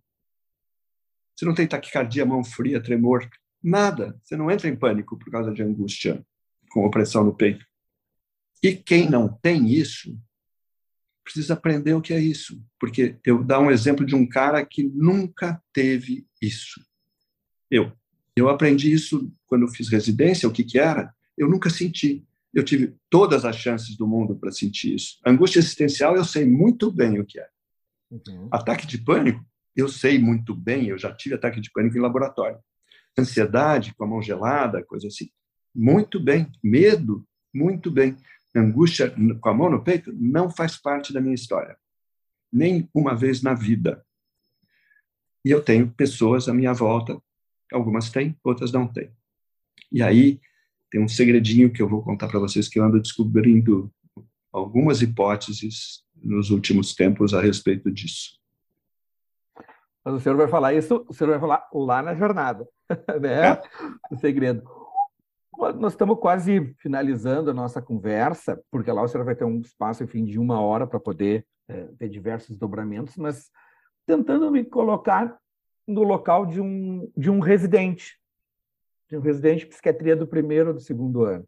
Você 1.36 1.46
não 1.46 1.56
tem 1.56 1.66
taquicardia, 1.66 2.26
mão 2.26 2.44
fria, 2.44 2.84
tremor, 2.84 3.28
nada. 3.64 4.20
Você 4.22 4.36
não 4.36 4.52
entra 4.52 4.68
em 4.68 4.76
pânico 4.76 5.18
por 5.18 5.32
causa 5.32 5.54
de 5.54 5.64
angústia, 5.64 6.24
com 6.70 6.86
opressão 6.86 7.24
no 7.24 7.34
peito. 7.34 7.66
E 8.62 8.76
quem 8.76 9.10
não 9.10 9.28
tem 9.28 9.72
isso, 9.72 10.18
precisa 11.24 11.54
aprender 11.54 11.94
o 11.94 12.02
que 12.02 12.14
é 12.14 12.20
isso. 12.20 12.62
Porque 12.80 13.18
eu 13.26 13.44
dar 13.44 13.60
um 13.60 13.72
exemplo 13.72 14.06
de 14.06 14.16
um 14.16 14.28
cara 14.28 14.66
que 14.66 14.84
nunca 14.84 15.62
teve 15.74 16.28
isso. 16.42 16.82
Eu. 17.72 17.92
Eu 18.36 18.50
aprendi 18.50 18.92
isso 18.92 19.32
quando 19.46 19.68
fiz 19.68 19.90
residência, 19.90 20.48
o 20.48 20.52
que, 20.52 20.64
que 20.64 20.78
era? 20.78 21.14
Eu 21.38 21.48
nunca 21.48 21.70
senti. 21.70 22.26
Eu 22.54 22.64
tive 22.64 22.96
todas 23.10 23.46
as 23.46 23.56
chances 23.56 23.98
do 23.98 24.08
mundo 24.08 24.36
para 24.36 24.52
sentir 24.52 24.96
isso. 24.96 25.18
Angústia 25.26 25.60
existencial, 25.60 26.16
eu 26.16 26.24
sei 26.24 26.46
muito 26.46 26.92
bem 26.92 27.20
o 27.20 27.26
que 27.26 27.40
é. 27.40 27.48
Uhum. 28.12 28.48
Ataque 28.52 28.86
de 28.86 29.00
pânico, 29.00 29.44
eu 29.76 29.90
sei 29.90 30.20
muito 30.20 30.56
bem, 30.56 30.88
eu 30.88 30.98
já 30.98 31.14
tive 31.14 31.36
ataque 31.36 31.60
de 31.60 31.72
pânico 31.72 31.98
em 31.98 32.02
laboratório. 32.02 32.60
Ansiedade, 33.18 33.94
com 33.96 34.04
a 34.04 34.08
mão 34.08 34.22
gelada, 34.22 34.84
coisa 34.84 35.08
assim, 35.08 35.30
muito 35.74 36.20
bem. 36.20 36.52
Medo, 36.64 37.28
muito 37.54 37.90
bem. 37.90 38.18
Angústia 38.56 39.14
com 39.42 39.50
a 39.50 39.54
mão 39.54 39.70
no 39.70 39.84
peito 39.84 40.14
não 40.14 40.50
faz 40.50 40.78
parte 40.78 41.12
da 41.12 41.20
minha 41.20 41.34
história. 41.34 41.76
Nem 42.52 42.88
uma 42.94 43.16
vez 43.16 43.42
na 43.42 43.56
vida. 43.56 44.06
E 45.44 45.50
eu 45.50 45.62
tenho 45.62 45.92
pessoas 45.92 46.48
à 46.48 46.54
minha 46.54 46.74
volta, 46.74 47.20
algumas 47.72 48.12
têm, 48.12 48.38
outras 48.44 48.72
não 48.72 48.88
têm. 48.88 49.12
E 49.92 50.02
aí 50.02 50.40
tem 50.94 51.02
um 51.02 51.08
segredinho 51.08 51.74
que 51.74 51.82
eu 51.82 51.90
vou 51.90 52.04
contar 52.04 52.28
para 52.28 52.40
vocês 52.40 52.68
que 52.68 52.80
eu 52.80 52.84
ando 52.84 53.02
descobrindo 53.02 53.92
algumas 54.52 55.02
hipóteses 55.02 56.04
nos 56.16 56.52
últimos 56.52 56.94
tempos 56.94 57.34
a 57.34 57.42
respeito 57.42 57.92
disso. 57.92 58.40
Mas 60.06 60.14
o 60.14 60.20
senhor 60.20 60.36
vai 60.38 60.48
falar 60.48 60.76
isso, 60.76 61.04
o 61.10 61.12
senhor 61.12 61.32
vai 61.32 61.40
falar 61.40 61.68
lá 61.74 62.04
na 62.04 62.14
jornada, 62.14 62.68
né? 63.20 63.54
É. 63.54 63.62
O 64.12 64.18
segredo. 64.18 64.62
Nós 65.80 65.94
estamos 65.94 66.20
quase 66.20 66.76
finalizando 66.78 67.50
a 67.50 67.56
nossa 67.56 67.82
conversa, 67.82 68.62
porque 68.70 68.92
lá 68.92 69.02
o 69.02 69.08
senhor 69.08 69.24
vai 69.24 69.36
ter 69.36 69.46
um 69.46 69.62
espaço, 69.62 70.04
enfim, 70.04 70.24
de 70.24 70.38
uma 70.38 70.62
hora 70.62 70.86
para 70.86 71.00
poder 71.00 71.44
é, 71.68 71.86
ter 71.98 72.08
diversos 72.08 72.56
dobramentos, 72.56 73.18
mas 73.18 73.50
tentando 74.06 74.52
me 74.52 74.64
colocar 74.64 75.40
no 75.88 76.04
local 76.04 76.46
de 76.46 76.62
um, 76.62 77.12
de 77.18 77.32
um 77.32 77.40
residente, 77.40 78.16
de 79.14 79.18
um 79.18 79.22
residente 79.22 79.60
de 79.60 79.68
psiquiatria 79.68 80.16
do 80.16 80.26
primeiro 80.26 80.70
ou 80.70 80.74
do 80.74 80.80
segundo 80.80 81.24
ano. 81.24 81.48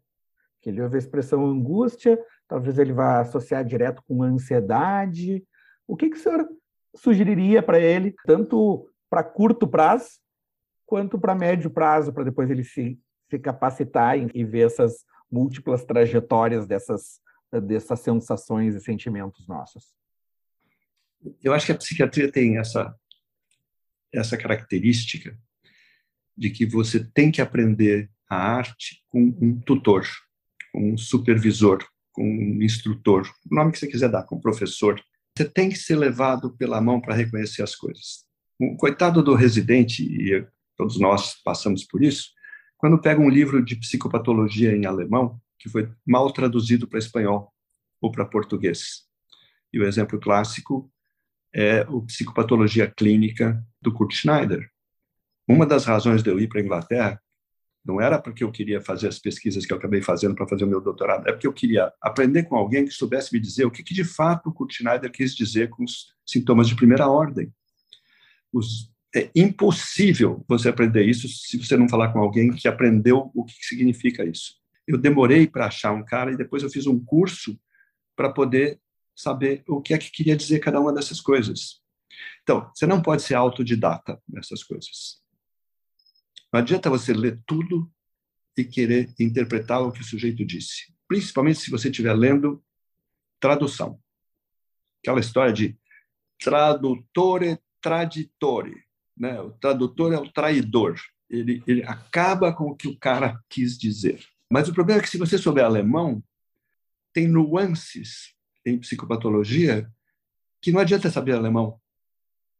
Que 0.62 0.70
ele 0.70 0.80
ouve 0.80 0.94
a 0.94 0.98
expressão 0.98 1.44
angústia, 1.44 2.16
talvez 2.46 2.78
ele 2.78 2.92
vá 2.92 3.20
associar 3.20 3.64
direto 3.64 4.02
com 4.06 4.22
ansiedade. 4.22 5.44
O 5.84 5.96
que, 5.96 6.08
que 6.08 6.16
o 6.16 6.20
senhor 6.20 6.48
sugeriria 6.94 7.62
para 7.62 7.80
ele, 7.80 8.14
tanto 8.24 8.88
para 9.10 9.24
curto 9.24 9.66
prazo, 9.66 10.10
quanto 10.84 11.18
para 11.18 11.34
médio 11.34 11.68
prazo, 11.68 12.12
para 12.12 12.22
depois 12.22 12.48
ele 12.50 12.62
se, 12.62 12.98
se 13.28 13.38
capacitar 13.38 14.16
e, 14.16 14.44
ver 14.44 14.66
essas 14.66 15.04
múltiplas 15.28 15.84
trajetórias 15.84 16.68
dessas, 16.68 17.20
dessas 17.64 17.98
sensações 17.98 18.76
e 18.76 18.80
sentimentos 18.80 19.48
nossos? 19.48 19.92
Eu 21.42 21.52
acho 21.52 21.66
que 21.66 21.72
a 21.72 21.76
psiquiatria 21.76 22.30
tem 22.30 22.58
essa, 22.58 22.94
essa 24.12 24.36
característica 24.36 25.36
de 26.36 26.50
que 26.50 26.66
você 26.66 27.02
tem 27.14 27.30
que 27.30 27.40
aprender 27.40 28.10
a 28.28 28.36
arte 28.36 29.02
com 29.08 29.36
um 29.40 29.60
tutor, 29.60 30.04
com 30.72 30.92
um 30.92 30.98
supervisor, 30.98 31.84
com 32.12 32.24
um 32.24 32.62
instrutor, 32.62 33.30
o 33.50 33.54
nome 33.54 33.72
que 33.72 33.78
você 33.78 33.86
quiser 33.86 34.08
dar, 34.08 34.24
com 34.24 34.36
um 34.36 34.40
professor. 34.40 35.00
Você 35.36 35.44
tem 35.44 35.68
que 35.68 35.76
ser 35.76 35.96
levado 35.96 36.56
pela 36.56 36.80
mão 36.80 37.00
para 37.00 37.14
reconhecer 37.14 37.62
as 37.62 37.74
coisas. 37.74 38.24
O 38.58 38.76
coitado 38.76 39.22
do 39.22 39.34
residente, 39.34 40.02
e 40.02 40.46
todos 40.76 40.98
nós 40.98 41.34
passamos 41.42 41.84
por 41.84 42.02
isso, 42.02 42.30
quando 42.78 43.00
pega 43.00 43.20
um 43.20 43.28
livro 43.28 43.64
de 43.64 43.76
psicopatologia 43.76 44.74
em 44.74 44.86
alemão, 44.86 45.40
que 45.58 45.68
foi 45.68 45.90
mal 46.06 46.32
traduzido 46.32 46.86
para 46.86 46.98
espanhol 46.98 47.52
ou 48.00 48.10
para 48.10 48.24
português. 48.24 49.04
E 49.72 49.78
o 49.78 49.84
exemplo 49.84 50.18
clássico 50.18 50.90
é 51.54 51.82
o 51.88 52.02
Psicopatologia 52.02 52.86
Clínica 52.86 53.62
do 53.80 53.92
Kurt 53.92 54.12
Schneider. 54.12 54.70
Uma 55.48 55.66
das 55.66 55.84
razões 55.84 56.22
de 56.22 56.30
eu 56.30 56.40
ir 56.40 56.48
para 56.48 56.60
a 56.60 56.64
Inglaterra 56.64 57.22
não 57.84 58.00
era 58.00 58.20
porque 58.20 58.42
eu 58.42 58.50
queria 58.50 58.80
fazer 58.80 59.06
as 59.06 59.18
pesquisas 59.18 59.64
que 59.64 59.72
eu 59.72 59.76
acabei 59.76 60.02
fazendo 60.02 60.34
para 60.34 60.48
fazer 60.48 60.64
o 60.64 60.68
meu 60.68 60.80
doutorado, 60.80 61.28
é 61.28 61.32
porque 61.32 61.46
eu 61.46 61.52
queria 61.52 61.92
aprender 62.02 62.42
com 62.42 62.56
alguém 62.56 62.84
que 62.84 62.90
soubesse 62.90 63.32
me 63.32 63.38
dizer 63.38 63.64
o 63.64 63.70
que, 63.70 63.82
que 63.84 63.94
de 63.94 64.02
fato 64.02 64.48
o 64.48 64.52
Kurt 64.52 64.72
Schneider 64.72 65.10
quis 65.10 65.34
dizer 65.34 65.70
com 65.70 65.84
os 65.84 66.08
sintomas 66.26 66.68
de 66.68 66.74
primeira 66.74 67.06
ordem. 67.08 67.52
Os, 68.52 68.90
é 69.14 69.30
impossível 69.36 70.44
você 70.48 70.68
aprender 70.68 71.04
isso 71.04 71.28
se 71.28 71.56
você 71.58 71.76
não 71.76 71.88
falar 71.88 72.12
com 72.12 72.18
alguém 72.18 72.50
que 72.50 72.66
aprendeu 72.66 73.30
o 73.32 73.44
que 73.44 73.54
significa 73.64 74.24
isso. 74.24 74.54
Eu 74.86 74.98
demorei 74.98 75.46
para 75.46 75.66
achar 75.66 75.92
um 75.92 76.04
cara 76.04 76.32
e 76.32 76.36
depois 76.36 76.64
eu 76.64 76.70
fiz 76.70 76.86
um 76.86 76.98
curso 76.98 77.56
para 78.16 78.32
poder 78.32 78.80
saber 79.14 79.62
o 79.68 79.80
que 79.80 79.94
é 79.94 79.98
que 79.98 80.10
queria 80.10 80.36
dizer 80.36 80.58
cada 80.58 80.80
uma 80.80 80.92
dessas 80.92 81.20
coisas. 81.20 81.80
Então, 82.42 82.70
você 82.74 82.86
não 82.86 83.00
pode 83.00 83.22
ser 83.22 83.34
autodidata 83.34 84.20
nessas 84.28 84.62
coisas. 84.62 85.25
Não 86.56 86.62
adianta 86.62 86.88
você 86.88 87.12
ler 87.12 87.38
tudo 87.46 87.86
e 88.56 88.64
querer 88.64 89.14
interpretar 89.20 89.82
o 89.82 89.92
que 89.92 90.00
o 90.00 90.04
sujeito 90.04 90.42
disse, 90.42 90.90
principalmente 91.06 91.60
se 91.60 91.70
você 91.70 91.90
estiver 91.90 92.14
lendo 92.14 92.64
tradução. 93.38 94.00
Aquela 95.02 95.20
história 95.20 95.52
de 95.52 95.78
tradutore 96.42 97.58
traditore, 97.78 98.74
né? 99.14 99.38
O 99.38 99.50
tradutor 99.50 100.14
é 100.14 100.16
o 100.16 100.32
traidor. 100.32 100.98
Ele, 101.28 101.62
ele 101.66 101.82
acaba 101.82 102.50
com 102.54 102.70
o 102.70 102.74
que 102.74 102.88
o 102.88 102.98
cara 102.98 103.38
quis 103.50 103.76
dizer. 103.76 104.26
Mas 104.50 104.66
o 104.66 104.72
problema 104.72 105.00
é 105.00 105.02
que 105.02 105.10
se 105.10 105.18
você 105.18 105.36
souber 105.36 105.62
alemão, 105.62 106.24
tem 107.12 107.28
nuances 107.28 108.34
em 108.64 108.78
psicopatologia 108.78 109.92
que 110.62 110.72
não 110.72 110.80
adianta 110.80 111.10
saber 111.10 111.34
alemão 111.34 111.78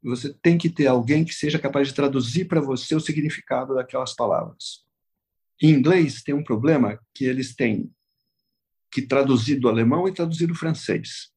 você 0.09 0.33
tem 0.33 0.57
que 0.57 0.71
ter 0.71 0.87
alguém 0.87 1.25
que 1.25 1.35
seja 1.35 1.59
capaz 1.59 1.88
de 1.88 1.95
traduzir 1.95 2.47
para 2.47 2.61
você 2.61 2.95
o 2.95 3.01
significado 3.01 3.75
daquelas 3.75 4.14
palavras. 4.14 4.85
Em 5.61 5.71
inglês, 5.71 6.23
tem 6.23 6.35
um 6.35 6.45
problema 6.45 7.01
que 7.14 7.25
eles 7.25 7.55
têm 7.55 7.90
que 8.90 9.03
traduzir 9.03 9.57
do 9.57 9.69
alemão 9.69 10.07
e 10.07 10.12
traduzir 10.12 10.47
do 10.47 10.55
francês. 10.55 11.31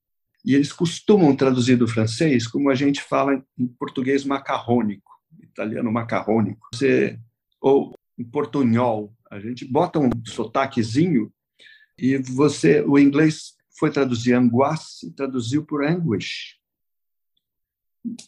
E 0.46 0.56
eles 0.56 0.72
costumam 0.72 1.36
traduzir 1.36 1.78
do 1.78 1.88
francês 1.88 2.48
como 2.48 2.70
a 2.70 2.76
gente 2.76 3.02
fala 3.02 3.44
em 3.58 3.68
português 3.68 4.24
macarrônico, 4.24 5.12
italiano 5.42 5.92
macarrônico. 5.92 6.70
Ou 7.60 7.94
em 8.18 8.24
portunhol, 8.24 9.14
a 9.32 9.40
gente 9.40 9.66
bota 9.66 10.00
um 10.00 10.10
sotaquezinho 10.26 11.32
e 11.98 12.18
você, 12.18 12.82
o 12.82 12.98
inglês 12.98 13.56
foi 13.78 13.92
traduzir 13.92 14.34
angoisse 14.34 15.08
e 15.08 15.12
traduziu 15.12 15.66
por 15.66 15.84
anguish. 15.84 16.59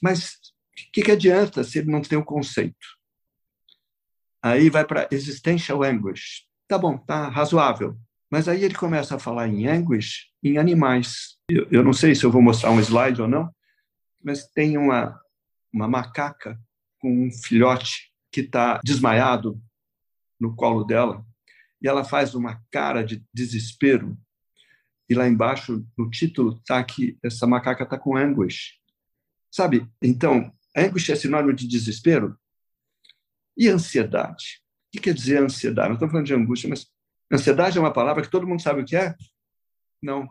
Mas 0.01 0.33
o 0.33 0.91
que, 0.91 1.03
que 1.03 1.11
adianta 1.11 1.63
se 1.63 1.79
ele 1.79 1.91
não 1.91 2.01
tem 2.01 2.17
o 2.17 2.25
conceito? 2.25 2.99
Aí 4.41 4.69
vai 4.69 4.85
para 4.85 5.07
existential 5.11 5.83
anguish. 5.83 6.47
Tá 6.67 6.77
bom, 6.77 6.97
tá 6.97 7.29
razoável. 7.29 7.97
Mas 8.29 8.47
aí 8.47 8.63
ele 8.63 8.75
começa 8.75 9.15
a 9.15 9.19
falar 9.19 9.47
em 9.47 9.67
anguish 9.67 10.31
em 10.41 10.57
animais. 10.57 11.37
Eu, 11.49 11.67
eu 11.69 11.83
não 11.83 11.93
sei 11.93 12.15
se 12.15 12.23
eu 12.23 12.31
vou 12.31 12.41
mostrar 12.41 12.71
um 12.71 12.79
slide 12.79 13.21
ou 13.21 13.27
não, 13.27 13.53
mas 14.23 14.47
tem 14.47 14.77
uma, 14.77 15.19
uma 15.71 15.87
macaca 15.87 16.59
com 16.99 17.27
um 17.27 17.31
filhote 17.31 18.11
que 18.31 18.41
está 18.41 18.79
desmaiado 18.83 19.61
no 20.39 20.55
colo 20.55 20.83
dela 20.83 21.25
e 21.81 21.87
ela 21.87 22.03
faz 22.03 22.35
uma 22.35 22.61
cara 22.71 23.03
de 23.03 23.23
desespero. 23.33 24.17
E 25.09 25.13
lá 25.13 25.27
embaixo, 25.27 25.85
no 25.97 26.09
título, 26.09 26.57
está 26.59 26.81
que 26.83 27.17
essa 27.23 27.45
macaca 27.45 27.83
está 27.83 27.97
com 27.97 28.15
anguish. 28.15 28.79
Sabe? 29.51 29.85
Então, 30.01 30.51
a 30.75 30.81
angústia 30.81 31.13
é 31.13 31.15
sinônimo 31.17 31.53
de 31.53 31.67
desespero? 31.67 32.37
E 33.57 33.67
ansiedade? 33.67 34.61
O 34.87 34.91
que 34.93 34.99
quer 34.99 35.13
dizer 35.13 35.43
ansiedade? 35.43 35.89
Não 35.89 35.95
estou 35.95 36.09
falando 36.09 36.25
de 36.25 36.33
angústia, 36.33 36.69
mas 36.69 36.87
ansiedade 37.31 37.77
é 37.77 37.81
uma 37.81 37.91
palavra 37.91 38.23
que 38.23 38.31
todo 38.31 38.47
mundo 38.47 38.61
sabe 38.61 38.81
o 38.81 38.85
que 38.85 38.95
é? 38.95 39.15
Não. 40.01 40.29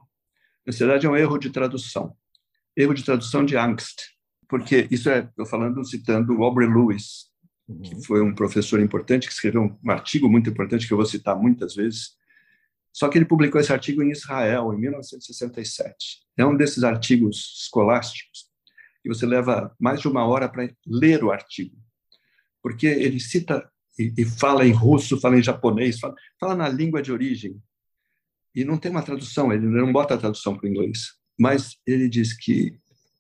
Ansiedade 0.67 1.07
é 1.07 1.11
um 1.11 1.17
erro 1.17 1.39
de 1.39 1.51
tradução. 1.51 2.17
Erro 2.75 2.95
de 2.95 3.05
tradução 3.05 3.45
de 3.45 3.57
angst. 3.57 4.01
Porque 4.49 4.89
isso 4.91 5.11
é, 5.11 5.21
estou 5.21 5.47
falando, 5.47 5.85
citando 5.85 6.37
o 6.37 6.43
Aubrey 6.43 6.69
Lewis, 6.69 7.31
que 7.85 7.95
uhum. 7.95 8.03
foi 8.03 8.23
um 8.23 8.35
professor 8.35 8.81
importante, 8.81 9.29
que 9.29 9.33
escreveu 9.33 9.79
um 9.85 9.91
artigo 9.91 10.29
muito 10.29 10.51
importante, 10.51 10.87
que 10.87 10.93
eu 10.93 10.97
vou 10.97 11.07
citar 11.07 11.37
muitas 11.37 11.75
vezes. 11.75 12.17
Só 12.93 13.09
que 13.09 13.19
ele 13.19 13.25
publicou 13.25 13.61
esse 13.61 13.73
artigo 13.73 14.03
em 14.03 14.11
Israel, 14.11 14.73
em 14.75 14.79
1967. 14.79 16.23
É 16.37 16.45
um 16.45 16.57
desses 16.57 16.83
artigos 16.83 17.61
escolásticos 17.63 18.50
e 19.05 19.09
você 19.09 19.27
leva 19.27 19.75
mais 19.79 20.01
de 20.01 20.09
uma 20.09 20.25
hora 20.25 20.49
para 20.49 20.69
ler 20.87 21.25
o 21.25 21.31
artigo, 21.31 21.77
porque 22.63 22.87
ele 22.87 23.21
cita 23.21 23.71
e, 23.99 24.13
e, 24.17 24.25
fala 24.25 24.67
em 24.67 24.73
russo, 24.73 25.21
fala 25.21 25.39
em 25.39 25.43
japonês, 25.43 25.99
fala, 25.99 26.15
fala 26.39 26.55
na 26.55 26.69
língua 26.69 27.03
de 27.03 27.13
origem. 27.13 27.61
e 28.55 28.65
não 28.65 28.79
tem 28.79 28.91
uma 28.91 29.03
tradução, 29.03 29.53
ele 29.53 29.67
não 29.67 29.93
bota 29.93 30.15
a 30.15 30.19
tradução 30.19 30.57
para 30.57 30.67
o 30.67 30.71
inglês, 30.71 31.13
mas 31.39 31.77
ele 31.87 32.09
diz 32.09 32.37
que 32.37 32.79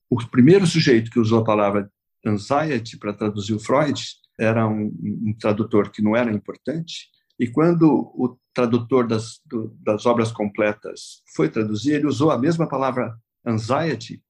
o 0.08 0.16
primeiro 0.28 0.66
sujeito 0.66 1.10
que 1.10 1.20
usou 1.20 1.40
a 1.40 1.44
palavra 1.44 1.90
anxiety 2.26 2.98
para 2.98 3.12
traduzir 3.12 3.54
o 3.54 3.60
Freud 3.60 4.02
era 4.38 4.66
um, 4.66 4.86
um, 5.02 5.34
tradutor 5.38 5.90
que 5.90 6.02
não 6.02 6.16
era 6.16 6.32
importante, 6.32 7.08
e 7.38 7.46
quando 7.46 7.86
o 7.88 8.38
tradutor 8.52 9.06
das, 9.06 9.40
do, 9.46 9.74
das 9.80 10.04
obras 10.04 10.32
completas 10.32 11.22
foi 11.34 11.48
traduzir, 11.48 11.94
ele 11.94 12.06
usou 12.06 12.30
a 12.30 12.38
mesma 12.38 12.68
palavra 12.68 13.16
anxiety, 13.46 14.22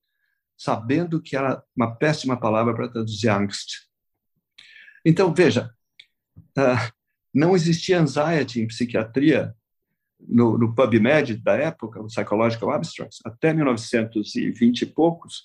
sabendo 0.60 1.22
que 1.22 1.34
era 1.34 1.62
uma 1.74 1.96
péssima 1.96 2.38
palavra 2.38 2.74
para 2.74 2.90
traduzir 2.90 3.30
angst. 3.30 3.88
Então, 5.02 5.32
veja, 5.32 5.74
uh, 6.36 6.92
não 7.32 7.56
existia 7.56 7.98
anxiety 7.98 8.60
em 8.60 8.66
psiquiatria 8.66 9.54
no, 10.20 10.58
no 10.58 10.74
PubMed 10.74 11.38
da 11.38 11.54
época, 11.54 12.02
o 12.02 12.08
Psychological 12.08 12.72
Abstracts, 12.72 13.20
até 13.24 13.54
1920 13.54 14.82
e 14.82 14.86
poucos, 14.86 15.42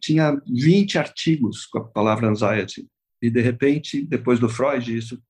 tinha 0.00 0.42
20 0.44 0.98
artigos 0.98 1.64
com 1.64 1.78
a 1.78 1.84
palavra 1.84 2.28
anxiety. 2.28 2.88
E, 3.22 3.30
de 3.30 3.40
repente, 3.40 4.04
depois 4.04 4.40
do 4.40 4.48
Freud, 4.48 4.96
isso 4.96 5.22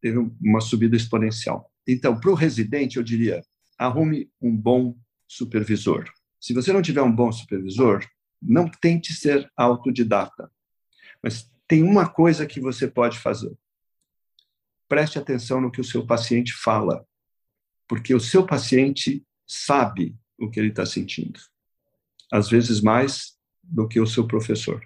teve 0.00 0.18
uma 0.40 0.60
subida 0.60 0.94
exponencial. 0.94 1.68
Então, 1.88 2.20
para 2.20 2.30
o 2.30 2.34
residente, 2.34 2.98
eu 2.98 3.02
diria, 3.02 3.42
arrume 3.76 4.30
um 4.40 4.56
bom 4.56 4.96
supervisor. 5.26 6.04
Se 6.42 6.52
você 6.52 6.72
não 6.72 6.82
tiver 6.82 7.02
um 7.02 7.14
bom 7.14 7.32
supervisor, 7.32 8.04
não 8.42 8.68
tente 8.68 9.14
ser 9.14 9.50
autodidata. 9.56 10.50
Mas 11.22 11.50
tem 11.68 11.82
uma 11.82 12.08
coisa 12.08 12.44
que 12.44 12.60
você 12.60 12.88
pode 12.88 13.18
fazer. 13.18 13.56
Preste 14.88 15.18
atenção 15.18 15.60
no 15.60 15.70
que 15.70 15.80
o 15.80 15.84
seu 15.84 16.04
paciente 16.04 16.52
fala 16.52 17.06
porque 17.92 18.14
o 18.14 18.20
seu 18.20 18.46
paciente 18.46 19.22
sabe 19.46 20.16
o 20.38 20.48
que 20.48 20.58
ele 20.58 20.70
está 20.70 20.86
sentindo, 20.86 21.38
às 22.32 22.48
vezes 22.48 22.80
mais 22.80 23.38
do 23.62 23.86
que 23.86 24.00
o 24.00 24.06
seu 24.06 24.26
professor. 24.26 24.82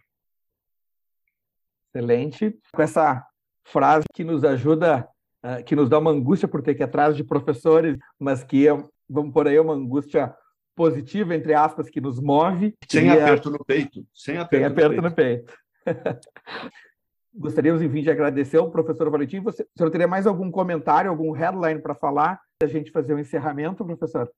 Excelente. 1.94 2.58
Com 2.74 2.82
essa 2.82 3.24
frase 3.64 4.06
que 4.12 4.24
nos 4.24 4.42
ajuda, 4.42 5.08
eh, 5.40 5.62
que 5.62 5.76
nos 5.76 5.88
dá 5.88 6.00
uma 6.00 6.10
angústia 6.10 6.48
por 6.48 6.62
ter 6.62 6.74
que 6.74 6.82
ir 6.82 6.84
atrás 6.84 7.16
de 7.16 7.22
professores, 7.22 7.96
mas 8.18 8.42
que, 8.42 8.66
é, 8.66 8.72
vamos 9.08 9.32
por 9.32 9.46
aí, 9.46 9.56
uma 9.60 9.74
angústia 9.74 10.34
positiva, 10.76 11.34
entre 11.34 11.54
aspas, 11.54 11.88
que 11.88 12.00
nos 12.00 12.20
move. 12.20 12.74
Sem 12.88 13.10
aperto 13.10 13.50
no 13.50 13.64
peito. 13.64 14.06
Sem 14.14 14.36
aperto, 14.36 14.56
sem 14.56 14.64
aperto 14.64 15.02
no 15.02 15.10
peito. 15.10 15.52
No 15.86 15.94
peito. 15.94 16.20
Gostaríamos, 17.34 17.82
enfim, 17.82 18.02
de 18.02 18.10
agradecer 18.10 18.58
ao 18.58 18.70
professor 18.70 19.10
Valentim. 19.10 19.40
Você, 19.40 19.62
o 19.62 19.66
senhor 19.76 19.90
teria 19.90 20.06
mais 20.06 20.26
algum 20.26 20.50
comentário, 20.50 21.10
algum 21.10 21.32
headline 21.32 21.80
para 21.80 21.94
falar, 21.94 22.40
a 22.62 22.66
gente 22.66 22.90
fazer 22.90 23.12
o 23.12 23.16
um 23.16 23.18
encerramento, 23.18 23.84
professor? 23.84 24.30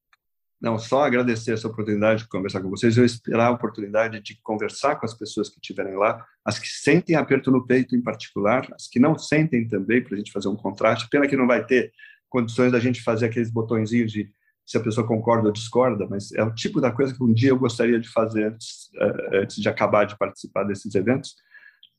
Não, 0.61 0.77
só 0.77 1.05
agradecer 1.05 1.53
essa 1.53 1.69
oportunidade 1.69 2.25
de 2.25 2.29
conversar 2.29 2.61
com 2.61 2.69
vocês. 2.69 2.97
Eu 2.97 3.05
esperar 3.05 3.47
a 3.47 3.53
oportunidade 3.53 4.21
de 4.21 4.41
conversar 4.43 4.97
com 4.97 5.07
as 5.07 5.15
pessoas 5.15 5.49
que 5.49 5.61
estiverem 5.61 5.97
lá, 5.97 6.25
as 6.45 6.59
que 6.59 6.67
sentem 6.67 7.15
aperto 7.15 7.53
no 7.53 7.65
peito 7.65 7.95
em 7.95 8.03
particular, 8.03 8.67
as 8.73 8.89
que 8.89 8.99
não 8.99 9.17
sentem 9.17 9.69
também, 9.69 10.03
para 10.03 10.15
a 10.15 10.19
gente 10.19 10.33
fazer 10.33 10.49
um 10.49 10.57
contraste. 10.57 11.09
Pena 11.09 11.29
que 11.29 11.37
não 11.37 11.47
vai 11.47 11.65
ter 11.65 11.93
condições 12.29 12.73
da 12.73 12.81
gente 12.81 13.03
fazer 13.03 13.27
aqueles 13.27 13.51
botõezinhos 13.51 14.11
de 14.11 14.29
se 14.69 14.77
a 14.77 14.83
pessoa 14.83 15.07
concorda 15.07 15.47
ou 15.47 15.53
discorda, 15.53 16.07
mas 16.09 16.31
é 16.33 16.43
o 16.43 16.55
tipo 16.55 16.81
da 16.81 16.93
coisa 16.93 17.15
que 17.15 17.23
um 17.23 17.33
dia 17.33 17.51
eu 17.51 17.59
gostaria 17.59 17.99
de 17.99 18.09
fazer 18.09 18.53
antes, 18.53 18.91
eh, 18.95 19.41
antes 19.43 19.57
de 19.57 19.69
acabar 19.69 20.05
de 20.05 20.17
participar 20.19 20.65
desses 20.65 20.95
eventos 20.95 21.35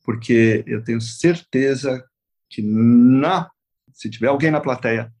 porque 0.04 0.64
eu 0.66 0.82
tenho 0.82 1.00
certeza 1.00 2.04
que 2.48 2.62
na, 2.62 3.50
se 3.92 4.10
tiver 4.10 4.28
alguém 4.28 4.50
na 4.50 4.60
plateia, 4.60 5.12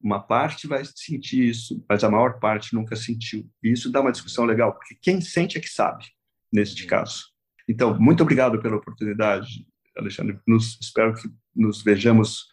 uma 0.00 0.20
parte 0.20 0.66
vai 0.66 0.82
sentir 0.84 1.48
isso, 1.48 1.84
mas 1.88 2.04
a 2.04 2.10
maior 2.10 2.38
parte 2.38 2.74
nunca 2.74 2.94
sentiu. 2.94 3.48
E 3.62 3.72
isso 3.72 3.90
dá 3.90 4.00
uma 4.00 4.12
discussão 4.12 4.44
legal, 4.44 4.72
porque 4.72 4.96
quem 5.00 5.20
sente 5.20 5.58
é 5.58 5.60
que 5.60 5.68
sabe, 5.68 6.04
neste 6.52 6.86
caso. 6.86 7.24
Então, 7.68 7.98
muito 7.98 8.22
obrigado 8.22 8.60
pela 8.62 8.76
oportunidade, 8.76 9.66
Alexandre. 9.96 10.38
Nos, 10.46 10.78
espero 10.80 11.14
que 11.14 11.28
nos 11.54 11.82
vejamos 11.82 12.46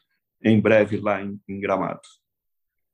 em 0.44 0.60
breve 0.60 0.98
lá 0.98 1.22
em, 1.22 1.40
em 1.48 1.60
Gramado. 1.60 2.02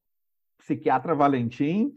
psiquiatra 0.58 1.16
Valentim. 1.16 1.94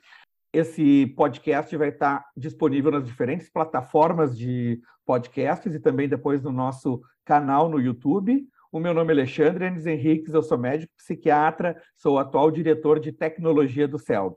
Esse 0.53 1.07
podcast 1.17 1.75
vai 1.77 1.89
estar 1.89 2.25
disponível 2.37 2.91
nas 2.91 3.07
diferentes 3.07 3.51
plataformas 3.51 4.37
de 4.37 4.81
podcasts 5.05 5.75
e 5.75 5.81
também 5.81 6.09
depois 6.09 6.43
no 6.43 6.53
nosso 6.53 7.03
canal 7.25 7.69
no 7.69 7.81
YouTube. 7.81 8.47
O 8.73 8.81
meu 8.81 8.95
nome 8.95 9.13
é 9.13 9.17
Alexandre 9.17 9.67
Enes 9.67 9.85
Henriques, 9.85 10.33
eu 10.33 10.43
sou 10.43 10.57
médico 10.57 10.91
psiquiatra, 10.97 11.79
sou 11.95 12.19
atual 12.19 12.51
diretor 12.51 12.99
de 12.99 13.13
tecnologia 13.13 13.87
do 13.87 13.99
CELG. 13.99 14.35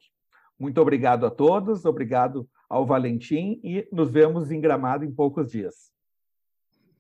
Muito 0.60 0.82
obrigado 0.82 1.26
a 1.26 1.32
todos, 1.32 1.86
obrigado 1.86 2.45
ao 2.69 2.86
Valentim 2.86 3.62
e 3.63 3.88
nos 3.93 4.12
vemos 4.12 4.52
em 4.52 4.60
Gramado 4.60 5.06
em 5.06 5.12
poucos 5.12 5.50
dias. 5.50 5.94